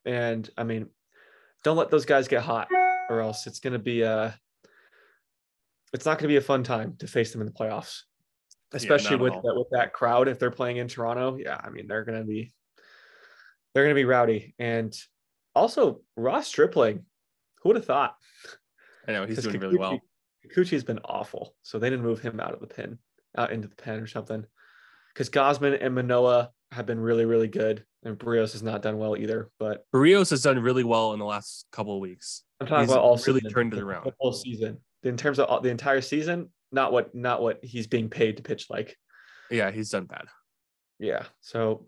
[0.05, 0.87] and I mean,
[1.63, 2.67] don't let those guys get hot,
[3.09, 4.39] or else it's going to be a
[5.93, 8.01] it's not going to be a fun time to face them in the playoffs,
[8.73, 10.27] especially yeah, with that, with that crowd.
[10.27, 12.53] If they're playing in Toronto, yeah, I mean they're going to be
[13.73, 14.95] they're going to be rowdy, and
[15.53, 17.05] also Ross Stripling
[17.61, 18.15] who would have thought?
[19.07, 19.99] I know he's doing Kikuchi, really well.
[20.45, 22.97] Kikuchi has been awful, so they didn't move him out of the pin,
[23.37, 24.45] out into the pen or something.
[25.13, 29.17] Because Gausman and Manoah have been really, really good, and Berrios has not done well
[29.17, 29.49] either.
[29.59, 32.43] But Berrios has done really well in the last couple of weeks.
[32.61, 34.05] I'm talking he's about all really season, turned it around.
[34.05, 38.09] The whole season, in terms of the entire season, not what not what he's being
[38.09, 38.95] paid to pitch like.
[39.49, 40.25] Yeah, he's done bad.
[40.99, 41.23] Yeah.
[41.41, 41.85] So,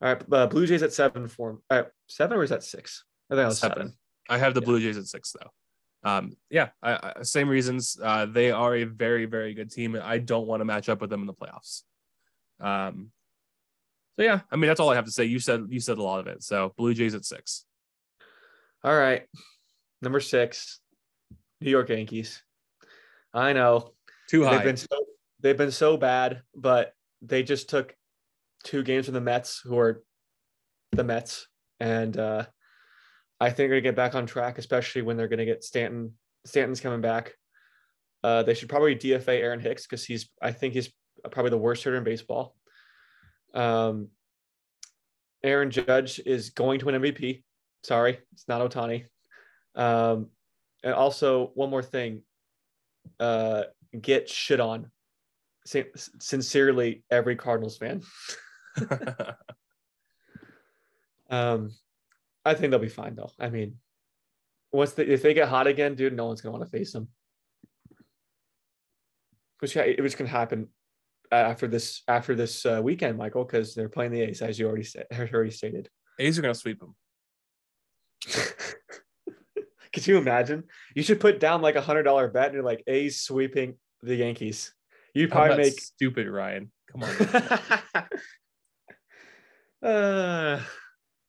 [0.00, 3.04] all right, uh, Blue Jays at seven for uh, seven or is that six?
[3.30, 3.76] I think that was seven.
[3.76, 3.92] seven.
[4.28, 4.66] I have the yeah.
[4.66, 5.50] Blue Jays at six though.
[6.04, 7.98] Um, yeah, I, I, same reasons.
[8.02, 9.94] Uh, they are a very, very good team.
[9.94, 11.82] and I don't want to match up with them in the playoffs.
[12.60, 13.10] Um,
[14.18, 15.24] so yeah, I mean that's all I have to say.
[15.24, 16.42] You said you said a lot of it.
[16.42, 17.64] So Blue Jays at six.
[18.82, 19.22] All right,
[20.02, 20.80] number six,
[21.60, 22.42] New York Yankees.
[23.32, 23.92] I know
[24.28, 24.56] too high.
[24.56, 25.04] They've been so,
[25.40, 27.94] they've been so bad, but they just took
[28.64, 30.02] two games from the Mets, who are
[30.92, 31.46] the Mets,
[31.78, 32.46] and uh,
[33.40, 36.14] I think they're gonna get back on track, especially when they're gonna get Stanton.
[36.44, 37.34] Stanton's coming back.
[38.24, 40.90] Uh, they should probably DFA Aaron Hicks because he's I think he's
[41.30, 42.56] probably the worst hitter in baseball.
[43.54, 44.08] Um,
[45.42, 47.42] Aaron Judge is going to win MVP.
[47.84, 49.06] Sorry, it's not Ohtani.
[49.74, 50.28] Um,
[50.82, 52.22] and also one more thing,
[53.20, 53.64] uh,
[54.00, 54.90] get shit on.
[55.64, 58.02] Sincerely, every Cardinals fan.
[61.30, 61.70] um,
[62.48, 63.30] I think they'll be fine though.
[63.38, 63.76] I mean,
[64.72, 67.08] once they, if they get hot again, dude, no one's gonna want to face them.
[69.60, 70.68] Which it was gonna happen
[71.30, 74.84] after this after this uh, weekend, Michael, because they're playing the A's, as you already
[74.84, 75.88] said, already stated.
[76.18, 76.94] A's are gonna sweep them.
[79.92, 80.64] Could you imagine?
[80.94, 84.14] You should put down like a hundred dollar bet and you're like A's sweeping the
[84.14, 84.72] Yankees.
[85.14, 86.70] You'd probably make stupid Ryan.
[86.92, 87.10] Come on.
[89.90, 90.60] uh,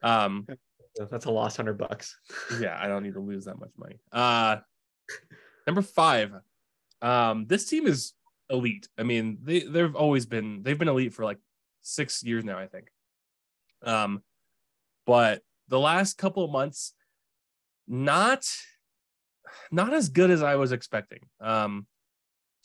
[0.02, 0.48] um
[1.10, 2.18] that's a lost hundred bucks.
[2.60, 4.00] yeah, I don't need to lose that much money.
[4.12, 4.58] Uh
[5.68, 6.34] number five.
[7.02, 8.14] Um, this team is
[8.50, 8.88] elite.
[8.98, 11.38] I mean, they they've always been they've been elite for like
[11.82, 12.90] six years now, I think.
[13.84, 14.24] Um,
[15.06, 16.94] but the last couple of months,
[17.88, 18.46] not
[19.72, 21.22] not as good as I was expecting.
[21.40, 21.88] Um,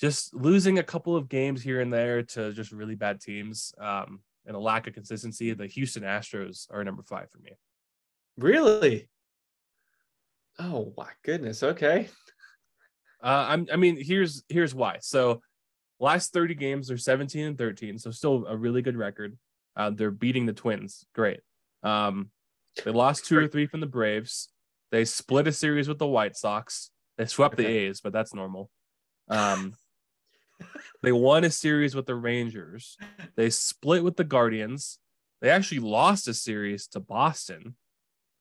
[0.01, 3.73] just losing a couple of games here and there to just really bad teams.
[3.79, 7.53] Um, and a lack of consistency, the Houston Astros are number five for me.
[8.37, 9.09] Really?
[10.59, 11.63] Oh my goodness.
[11.63, 12.09] Okay.
[13.23, 14.99] Uh, I'm, I mean, here's here's why.
[15.01, 15.41] So,
[15.99, 19.39] last 30 games, they're 17 and 13, so still a really good record.
[19.77, 21.07] Uh, they're beating the Twins.
[21.15, 21.41] Great.
[21.83, 22.31] Um,
[22.85, 24.49] they lost two or three from the Braves.
[24.91, 26.91] They split a series with the White Sox.
[27.17, 28.71] They swept the A's, but that's normal.
[29.29, 29.75] Um,
[31.03, 32.97] they won a series with the Rangers.
[33.37, 34.99] They split with the Guardians.
[35.41, 37.77] They actually lost a series to Boston.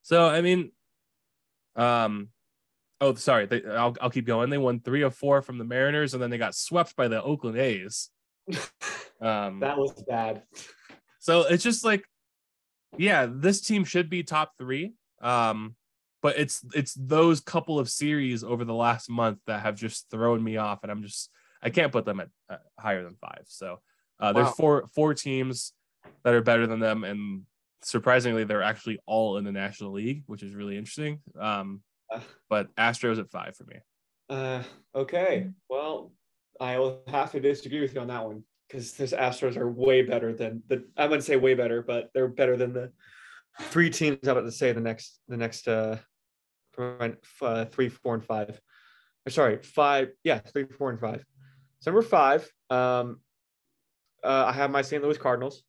[0.03, 0.71] So I mean,
[1.75, 2.29] um,
[3.01, 4.49] oh sorry, they, I'll I'll keep going.
[4.49, 7.21] They won three of four from the Mariners, and then they got swept by the
[7.21, 8.09] Oakland A's.
[9.21, 10.43] Um, that was bad.
[11.19, 12.03] so it's just like,
[12.97, 14.95] yeah, this team should be top three.
[15.21, 15.77] Um,
[16.21, 20.43] but it's it's those couple of series over the last month that have just thrown
[20.43, 21.29] me off, and I'm just
[21.61, 23.43] I can't put them at uh, higher than five.
[23.47, 23.79] So
[24.19, 25.71] uh, there's four four teams
[26.23, 27.43] that are better than them, and
[27.83, 31.21] surprisingly, they're actually all in the National League, which is really interesting.
[31.39, 31.81] Um,
[32.11, 32.19] Uh.
[32.49, 33.77] but Astros at five for me.
[34.29, 34.63] Uh,
[34.95, 35.49] okay.
[35.69, 36.13] Well,
[36.59, 40.01] I will have to disagree with you on that one because this Astros are way
[40.01, 40.85] better than the.
[40.97, 42.91] I wouldn't say way better, but they're better than the
[43.61, 44.19] three teams.
[44.23, 45.97] I'm about to say the next, the next, uh,
[46.77, 48.59] uh three, four, and five.
[49.25, 50.09] Or sorry, five.
[50.23, 51.23] Yeah, three, four, and five.
[51.79, 53.19] So number five, um,
[54.23, 55.03] uh, I have my St.
[55.03, 55.63] Louis Cardinals.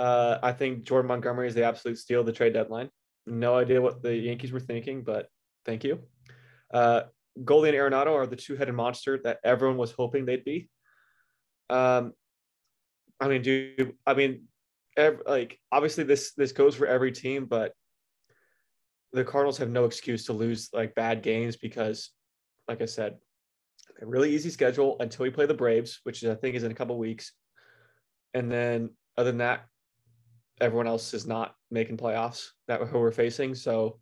[0.00, 2.88] Uh, I think Jordan Montgomery is the absolute steal of the trade deadline.
[3.26, 5.28] No idea what the Yankees were thinking, but
[5.66, 6.00] thank you.
[6.72, 7.02] Uh,
[7.44, 10.70] Goldie and Arenado are the two-headed monster that everyone was hoping they'd be.
[11.68, 12.14] Um,
[13.20, 14.44] I mean, dude, I mean,
[14.96, 17.74] ev- like obviously this this goes for every team, but
[19.12, 22.08] the Cardinals have no excuse to lose like bad games because,
[22.68, 23.16] like I said,
[24.00, 26.74] a really easy schedule until we play the Braves, which I think is in a
[26.74, 27.32] couple weeks,
[28.32, 29.66] and then other than that,
[30.60, 33.54] everyone else is not making playoffs that who we're facing.
[33.54, 33.98] So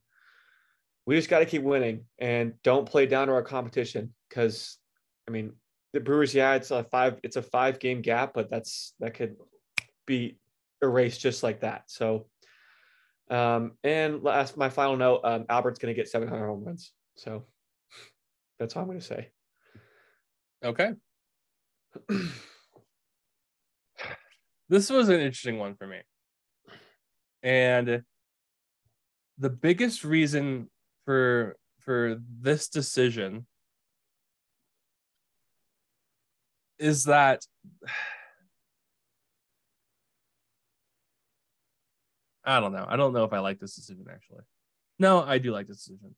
[1.06, 4.78] we just got to keep winning and don't play down to our competition because
[5.26, 5.52] I mean
[5.92, 9.36] the Brewers, yeah, it's a five, it's a five game gap, but that's that could
[10.06, 10.38] be
[10.82, 11.84] erased just like that.
[11.86, 12.26] So,
[13.30, 16.92] um, and last my final note, um, Albert's going to get 700 home runs.
[17.16, 17.44] So
[18.58, 19.28] that's all I'm going to say.
[20.64, 20.90] Okay.
[24.68, 26.00] this was an interesting one for me.
[27.42, 28.02] And
[29.38, 30.68] the biggest reason
[31.04, 33.46] for for this decision
[36.78, 37.44] is that
[42.44, 42.86] I don't know.
[42.88, 44.44] I don't know if I like this decision actually.
[44.98, 46.14] No, I do like this decision.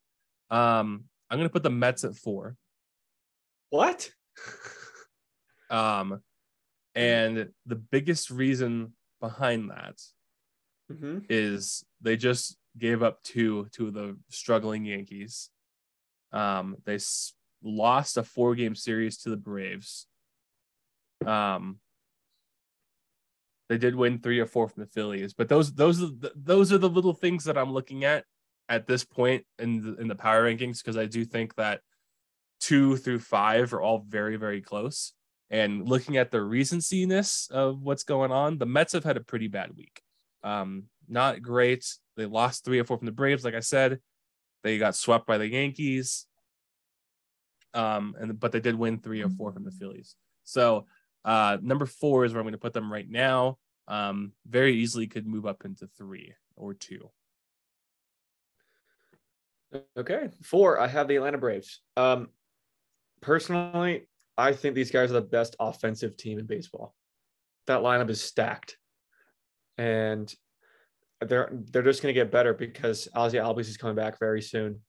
[0.48, 2.56] Um, I'm gonna put the Mets at four.
[3.70, 4.10] What?
[5.70, 6.20] Um,
[6.94, 10.00] and the biggest reason behind that
[10.90, 15.50] hmm is they just gave up two to the struggling Yankees.
[16.32, 20.06] Um, they s- lost a four game series to the Braves.
[21.24, 21.80] Um,
[23.68, 26.72] they did win three or four from the Phillies, but those those are the, those
[26.72, 28.24] are the little things that I'm looking at
[28.68, 31.80] at this point in the, in the power rankings because I do think that
[32.60, 35.12] two through five are all very very close.
[35.50, 39.48] And looking at the recenciness of what's going on, the Mets have had a pretty
[39.48, 40.00] bad week.
[40.42, 41.86] Um, not great.
[42.16, 43.98] They lost three or four from the Braves, like I said.
[44.62, 46.26] They got swept by the Yankees.
[47.72, 50.16] Um, and but they did win three or four from the Phillies.
[50.44, 50.86] So
[51.24, 53.58] uh number four is where I'm going to put them right now.
[53.88, 57.10] Um, very easily could move up into three or two.
[59.96, 60.28] Okay.
[60.42, 61.80] Four, I have the Atlanta Braves.
[61.96, 62.28] Um,
[63.20, 66.94] personally, I think these guys are the best offensive team in baseball.
[67.66, 68.78] That lineup is stacked,
[69.78, 70.32] and
[71.20, 74.80] they're they're just going to get better because Ozzy Albies is coming back very soon.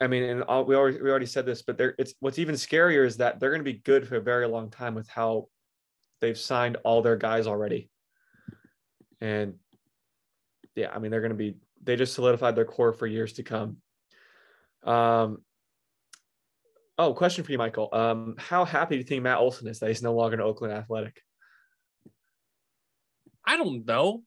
[0.00, 2.54] I mean, and all, we already we already said this, but they're it's what's even
[2.54, 5.48] scarier is that they're going to be good for a very long time with how
[6.20, 7.90] they've signed all their guys already,
[9.20, 9.54] and
[10.74, 13.42] yeah, I mean they're going to be they just solidified their core for years to
[13.42, 13.78] come.
[14.84, 15.38] Um.
[16.96, 17.88] Oh, question for you, Michael.
[17.94, 20.74] Um, how happy do you think Matt Olson is that he's no longer an Oakland
[20.74, 21.22] Athletic?
[23.44, 24.22] I don't know.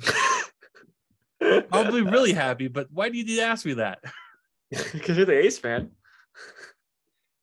[1.40, 3.98] Probably really happy, but why do you need to ask me that?
[4.92, 5.90] because you're the A's fan.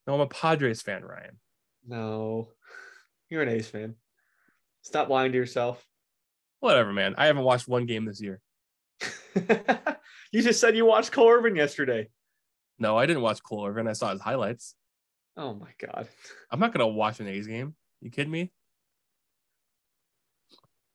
[0.08, 1.38] No, I'm a Padres fan, Ryan.
[1.88, 2.49] No,
[3.30, 3.95] you're an A's fan.
[4.82, 5.86] Stop lying to yourself.
[6.60, 7.16] Whatever, man.
[7.18, 8.41] I haven't watched one game this year.
[10.32, 12.10] you just said you watched Cole Irvin yesterday.
[12.80, 13.88] No, I didn't watch Cole Irvin.
[13.88, 14.76] I saw his highlights.
[15.38, 16.08] Oh my god.
[16.52, 17.76] I'm not gonna watch an A's game.
[18.02, 18.52] You kidding me?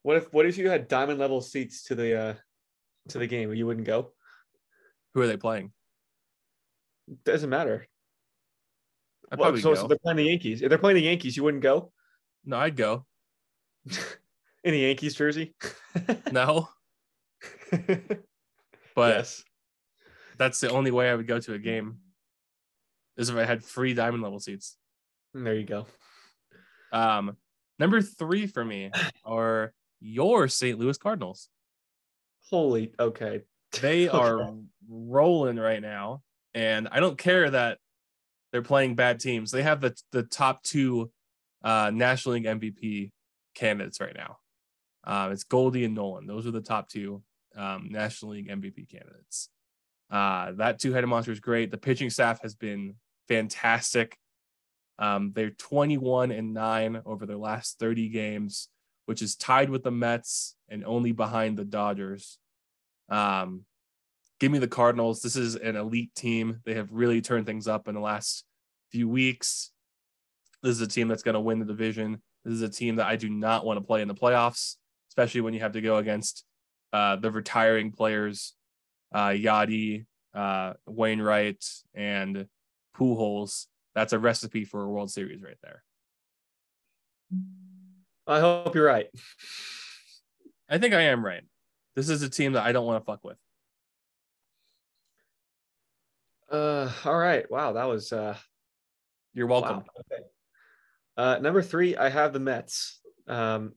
[0.07, 2.34] What if what if you had diamond level seats to the uh
[3.09, 3.52] to the game?
[3.52, 4.12] You wouldn't go.
[5.14, 5.72] Who are they playing?
[7.24, 7.88] Doesn't matter.
[9.32, 9.80] I'd Well, probably so, go.
[9.80, 10.62] so they're playing the Yankees.
[10.62, 11.90] If they're playing the Yankees, you wouldn't go
[12.44, 13.04] no, I'd go.
[14.62, 15.57] in a Yankees jersey.
[16.30, 16.68] No,
[17.72, 19.42] but yes.
[20.38, 21.98] that's the only way I would go to a game.
[23.16, 24.76] Is if I had free diamond level seats.
[25.34, 25.86] There you go.
[26.92, 27.36] Um,
[27.80, 28.92] number three for me
[29.24, 30.78] are your St.
[30.78, 31.49] Louis Cardinals.
[32.51, 33.42] Holy okay.
[33.80, 34.55] They are
[34.88, 36.22] rolling right now,
[36.55, 37.78] and I don't care that
[38.53, 39.51] they're playing bad teams.
[39.51, 41.11] They have the the top two
[41.62, 43.11] uh, National League MVP
[43.55, 44.38] candidates right now.
[45.05, 46.26] Um, it's Goldie and Nolan.
[46.26, 47.22] Those are the top two
[47.57, 49.49] um, National League MVP candidates.
[50.11, 51.70] Uh, that two-headed monster is great.
[51.70, 52.94] The pitching staff has been
[53.28, 54.16] fantastic.
[54.99, 58.68] Um, they're 21 and 9 over their last 30 games,
[59.07, 62.38] which is tied with the Mets and only behind the Dodgers.
[63.09, 63.62] Um,
[64.38, 65.22] give me the Cardinals.
[65.22, 66.61] This is an elite team.
[66.64, 68.44] They have really turned things up in the last
[68.90, 69.70] few weeks.
[70.62, 72.22] This is a team that's going to win the division.
[72.44, 74.76] This is a team that I do not want to play in the playoffs,
[75.11, 76.44] especially when you have to go against
[76.92, 78.54] uh, the retiring players,
[79.12, 82.46] uh, Yadi, uh, Wainwright, and
[82.96, 83.66] Pujols.
[83.94, 85.82] That's a recipe for a World Series right there.
[88.27, 89.07] I hope you're right.
[90.68, 91.43] I think I am right.
[91.95, 93.39] This is a team that I don't want to fuck with.
[96.51, 97.51] Uh all right.
[97.51, 98.37] Wow, that was uh
[99.35, 99.79] You're welcome.
[99.79, 99.85] Wow.
[100.12, 100.22] Okay.
[101.16, 103.01] Uh, number three, I have the Mets.
[103.27, 103.72] Um,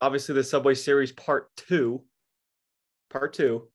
[0.00, 2.04] obviously, the Subway Series Part Two,
[3.10, 3.68] Part Two,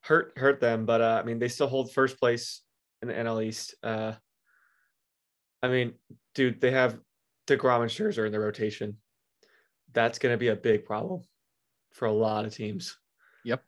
[0.00, 2.62] hurt hurt them, but uh, I mean, they still hold first place
[3.00, 3.74] in the NL East.
[3.82, 4.12] Uh,
[5.62, 5.94] I mean,
[6.34, 6.98] dude, they have
[7.46, 8.96] Degrom and Scherzer in the rotation.
[9.92, 11.22] That's going to be a big problem
[11.92, 12.96] for a lot of teams.
[13.44, 13.62] Yep.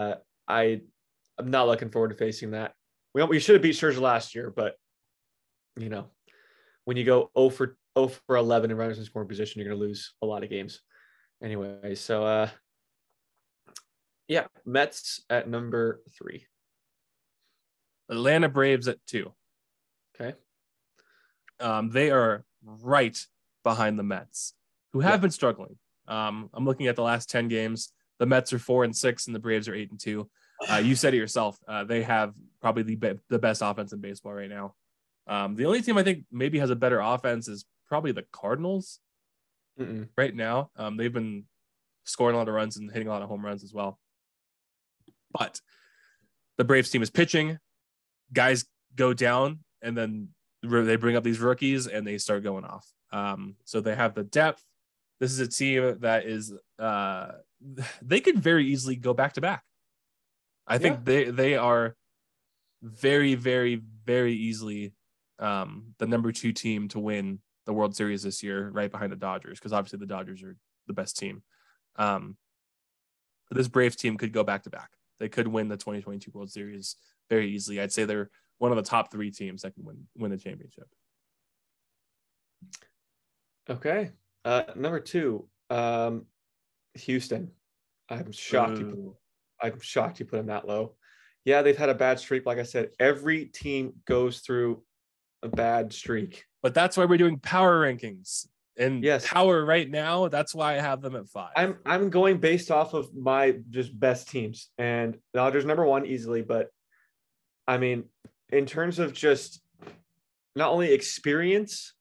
[0.00, 0.14] Uh,
[0.48, 0.80] I
[1.38, 2.72] I'm not looking forward to facing that.
[3.14, 4.76] We we should have beat Scherzer last year, but
[5.76, 6.06] you know,
[6.84, 9.80] when you go 0 for 0 for 11 in runners in scoring position, you're going
[9.80, 10.80] to lose a lot of games.
[11.42, 12.48] Anyway, so uh,
[14.28, 16.46] yeah, Mets at number three.
[18.08, 19.32] Atlanta Braves at two.
[20.14, 20.36] Okay.
[21.60, 23.18] Um, they are right
[23.62, 24.54] behind the Mets,
[24.92, 25.16] who have Yeah.
[25.18, 25.78] been struggling.
[26.08, 27.92] Um, I'm looking at the last 10 games.
[28.18, 30.28] The Mets are four and six, and the Braves are eight and two.
[30.70, 31.58] Uh, you said it yourself.
[31.68, 34.74] Uh, they have probably the, be- the best offense in baseball right now.
[35.26, 39.00] Um, the only team I think maybe has a better offense is probably the Cardinals
[39.78, 40.08] Mm-mm.
[40.16, 40.70] right now.
[40.76, 41.44] Um, they've been
[42.04, 43.98] scoring a lot of runs and hitting a lot of home runs as well.
[45.32, 45.60] But
[46.56, 47.58] the Braves team is pitching.
[48.32, 48.64] Guys
[48.94, 50.28] go down, and then
[50.62, 52.86] they bring up these rookies and they start going off.
[53.12, 54.64] Um, so they have the depth.
[55.20, 57.32] This is a team that is uh,
[58.02, 59.64] they could very easily go back to back.
[60.66, 61.02] I think Yeah.
[61.04, 61.96] they they are
[62.82, 64.92] very very very easily
[65.38, 69.16] um, the number two team to win the World Series this year, right behind the
[69.16, 71.42] Dodgers, because obviously the Dodgers are the best team.
[71.96, 72.36] Um,
[73.50, 74.90] this Braves team could go back to back.
[75.18, 76.96] They could win the 2022 World Series
[77.30, 77.80] very easily.
[77.80, 80.86] I'd say they're one of the top three teams that can win win the championship.
[83.68, 84.10] Okay.
[84.44, 86.26] Uh, number two, um,
[86.94, 87.50] Houston.
[88.08, 88.78] I'm shocked.
[88.78, 89.16] You
[89.60, 90.94] put, I'm shocked you put them that low.
[91.44, 92.46] Yeah, they've had a bad streak.
[92.46, 94.82] Like I said, every team goes through
[95.42, 96.44] a bad streak.
[96.62, 98.46] But that's why we're doing power rankings.
[98.78, 99.26] And Yes.
[99.26, 101.50] power right now, that's why I have them at five.
[101.56, 106.42] I'm I'm going based off of my just best teams and Dodgers number one easily,
[106.42, 106.68] but
[107.66, 108.04] I mean,
[108.50, 109.60] in terms of just
[110.54, 111.94] not only experience,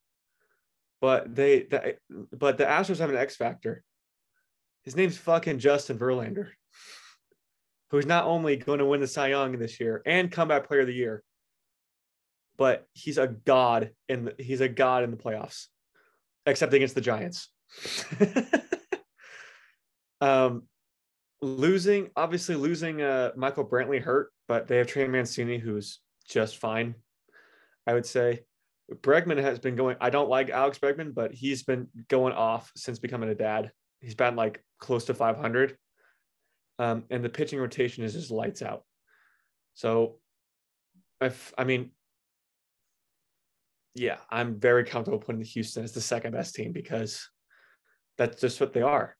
[1.01, 1.95] but they the,
[2.31, 3.83] but the Astros have an X factor.
[4.83, 6.49] His name's fucking Justin Verlander,
[7.89, 10.87] who's not only going to win the Cy Young this year and comeback player of
[10.87, 11.23] the year,
[12.57, 15.65] but he's a god in the, he's a god in the playoffs,
[16.45, 17.49] except against the Giants.
[20.21, 20.63] um,
[21.41, 25.99] losing obviously losing uh Michael Brantley hurt, but they have Trey Mancini who's
[26.29, 26.95] just fine.
[27.87, 28.41] I would say
[28.91, 29.97] Bregman has been going.
[29.99, 33.71] I don't like Alex Bregman, but he's been going off since becoming a dad.
[33.99, 35.77] He's been like close to 500,
[36.79, 38.83] um, and the pitching rotation is just lights out.
[39.73, 40.19] So,
[41.21, 41.91] if I mean,
[43.95, 47.27] yeah, I'm very comfortable putting the Houston as the second best team because
[48.17, 49.15] that's just what they are,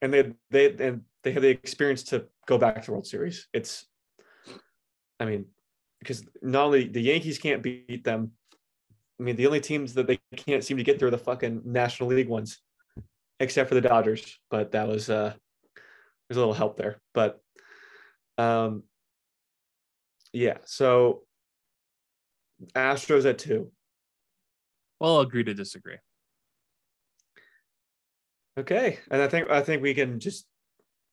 [0.00, 3.48] and they they and they have the experience to go back to World Series.
[3.52, 3.86] It's,
[5.18, 5.46] I mean,
[6.00, 8.32] because not only the Yankees can't beat them,
[9.18, 11.62] I mean the only teams that they can't seem to get through are the fucking
[11.64, 12.58] National League ones,
[13.38, 15.34] except for the Dodgers, but that was uh
[16.28, 17.00] there's a little help there.
[17.14, 17.40] But
[18.38, 18.84] um
[20.32, 21.22] yeah, so
[22.74, 23.70] Astros at two.
[25.00, 25.96] Well, I'll agree to disagree.
[28.58, 28.98] Okay.
[29.10, 30.46] And I think I think we can just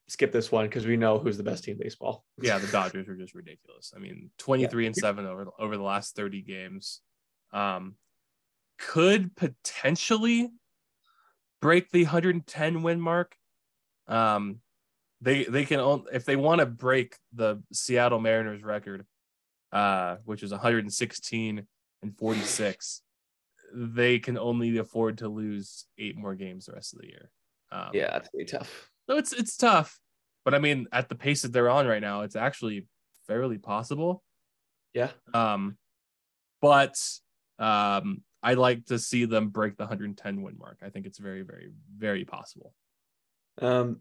[0.07, 2.23] skip this one because we know who's the best team in baseball.
[2.41, 3.93] Yeah, the Dodgers are just ridiculous.
[3.95, 4.88] I mean, 23 yeah.
[4.88, 7.01] and 7 over over the last 30 games.
[7.53, 7.95] Um
[8.77, 10.49] could potentially
[11.61, 13.35] break the 110 win mark.
[14.07, 14.59] Um
[15.21, 19.05] they they can only if they want to break the Seattle Mariners record
[19.71, 21.67] uh which is 116
[22.03, 23.01] and 46
[23.73, 27.29] they can only afford to lose eight more games the rest of the year.
[27.71, 28.89] Um, yeah, that's really tough.
[29.09, 29.99] So it's it's tough,
[30.43, 32.88] but I mean, at the pace that they're on right now, it's actually
[33.27, 34.23] fairly possible.
[34.93, 35.11] Yeah.
[35.34, 35.77] Um,
[36.61, 36.95] but
[37.59, 40.79] um, I like to see them break the 110 win mark.
[40.84, 42.73] I think it's very, very, very possible.
[43.61, 43.99] Um,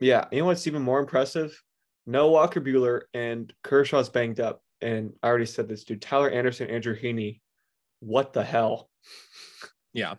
[0.00, 1.62] yeah, you know what's even more impressive?
[2.06, 6.02] No Walker Buehler and Kershaw's banged up, and I already said this, dude.
[6.02, 7.40] Tyler Anderson, Andrew Heaney
[8.00, 8.90] what the hell?
[9.92, 10.14] Yeah.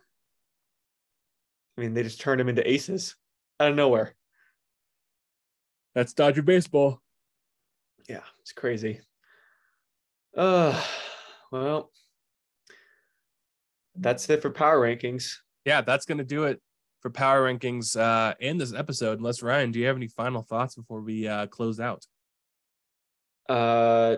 [1.78, 3.16] I mean, they just turned him into aces
[3.62, 4.16] out of nowhere.
[5.94, 7.02] That's Dodger baseball.
[8.10, 9.02] Yeah, it's crazy.
[10.36, 10.82] Uh,
[11.52, 11.92] well,
[13.96, 15.36] that's it for power rankings.
[15.66, 16.62] Yeah, that's going to do it
[17.02, 19.20] for power rankings uh, in this episode.
[19.20, 22.06] Unless Ryan, do you have any final thoughts before we uh, close out?
[23.50, 24.16] Uh,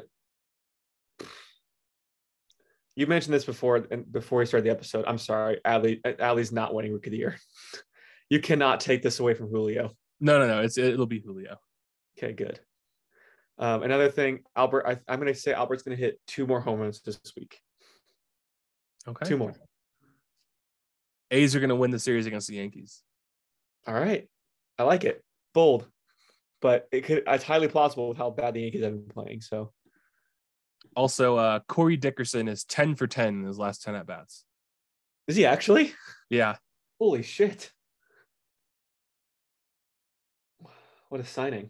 [2.95, 5.05] you mentioned this before and before we started the episode.
[5.07, 6.01] I'm sorry, Ali.
[6.21, 7.37] Ali's not winning Rookie of the Year.
[8.29, 9.91] you cannot take this away from Julio.
[10.19, 10.61] No, no, no.
[10.61, 11.57] It's it'll be Julio.
[12.17, 12.59] Okay, good.
[13.57, 14.85] Um, another thing, Albert.
[14.87, 17.59] I, I'm going to say Albert's going to hit two more home runs this week.
[19.07, 19.53] Okay, two more.
[21.31, 23.01] A's are going to win the series against the Yankees.
[23.87, 24.27] All right,
[24.79, 25.23] I like it.
[25.53, 25.87] Bold,
[26.61, 27.23] but it could.
[27.27, 29.41] It's highly plausible with how bad the Yankees have been playing.
[29.41, 29.71] So
[30.95, 34.45] also, uh, Corey Dickerson is 10 for 10 in his last 10 at bats.
[35.27, 35.93] Is he actually?
[36.29, 36.55] Yeah.
[36.99, 37.71] Holy shit.
[41.13, 41.69] What a signing.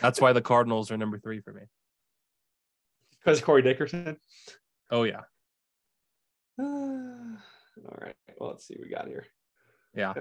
[0.00, 1.60] That's why the Cardinals are number three for me.
[3.18, 4.16] Because Corey Dickerson?
[4.90, 5.20] Oh, yeah.
[6.58, 8.14] Uh, all right.
[8.38, 9.26] Well, let's see what we got here.
[9.94, 10.14] Yeah.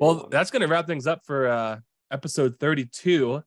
[0.00, 1.80] Well, that's going to wrap things up for uh,
[2.10, 3.42] episode 32.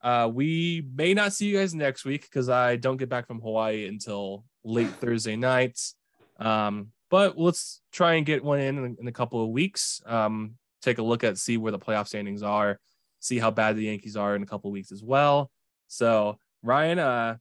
[0.00, 3.40] Uh, we may not see you guys next week because I don't get back from
[3.40, 5.96] Hawaii until late Thursday nights.
[6.38, 10.00] Um, but let's try and get one in in a couple of weeks.
[10.06, 12.78] Um, take a look at see where the playoff standings are,
[13.20, 15.50] see how bad the Yankees are in a couple of weeks as well.
[15.88, 17.36] So Ryan, uh,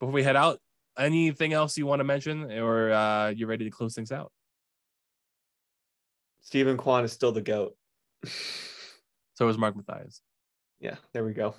[0.00, 0.60] before we head out,
[0.98, 4.32] anything else you want to mention, or uh, you're ready to close things out?
[6.42, 7.76] Steven Kwan is still the goat.
[9.34, 10.20] so is Mark Mathias.
[10.80, 11.54] Yeah, there we go.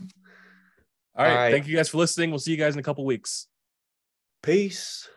[1.15, 1.29] All right.
[1.29, 1.51] All right.
[1.51, 2.29] Thank you guys for listening.
[2.29, 3.47] We'll see you guys in a couple weeks.
[4.43, 5.09] Peace.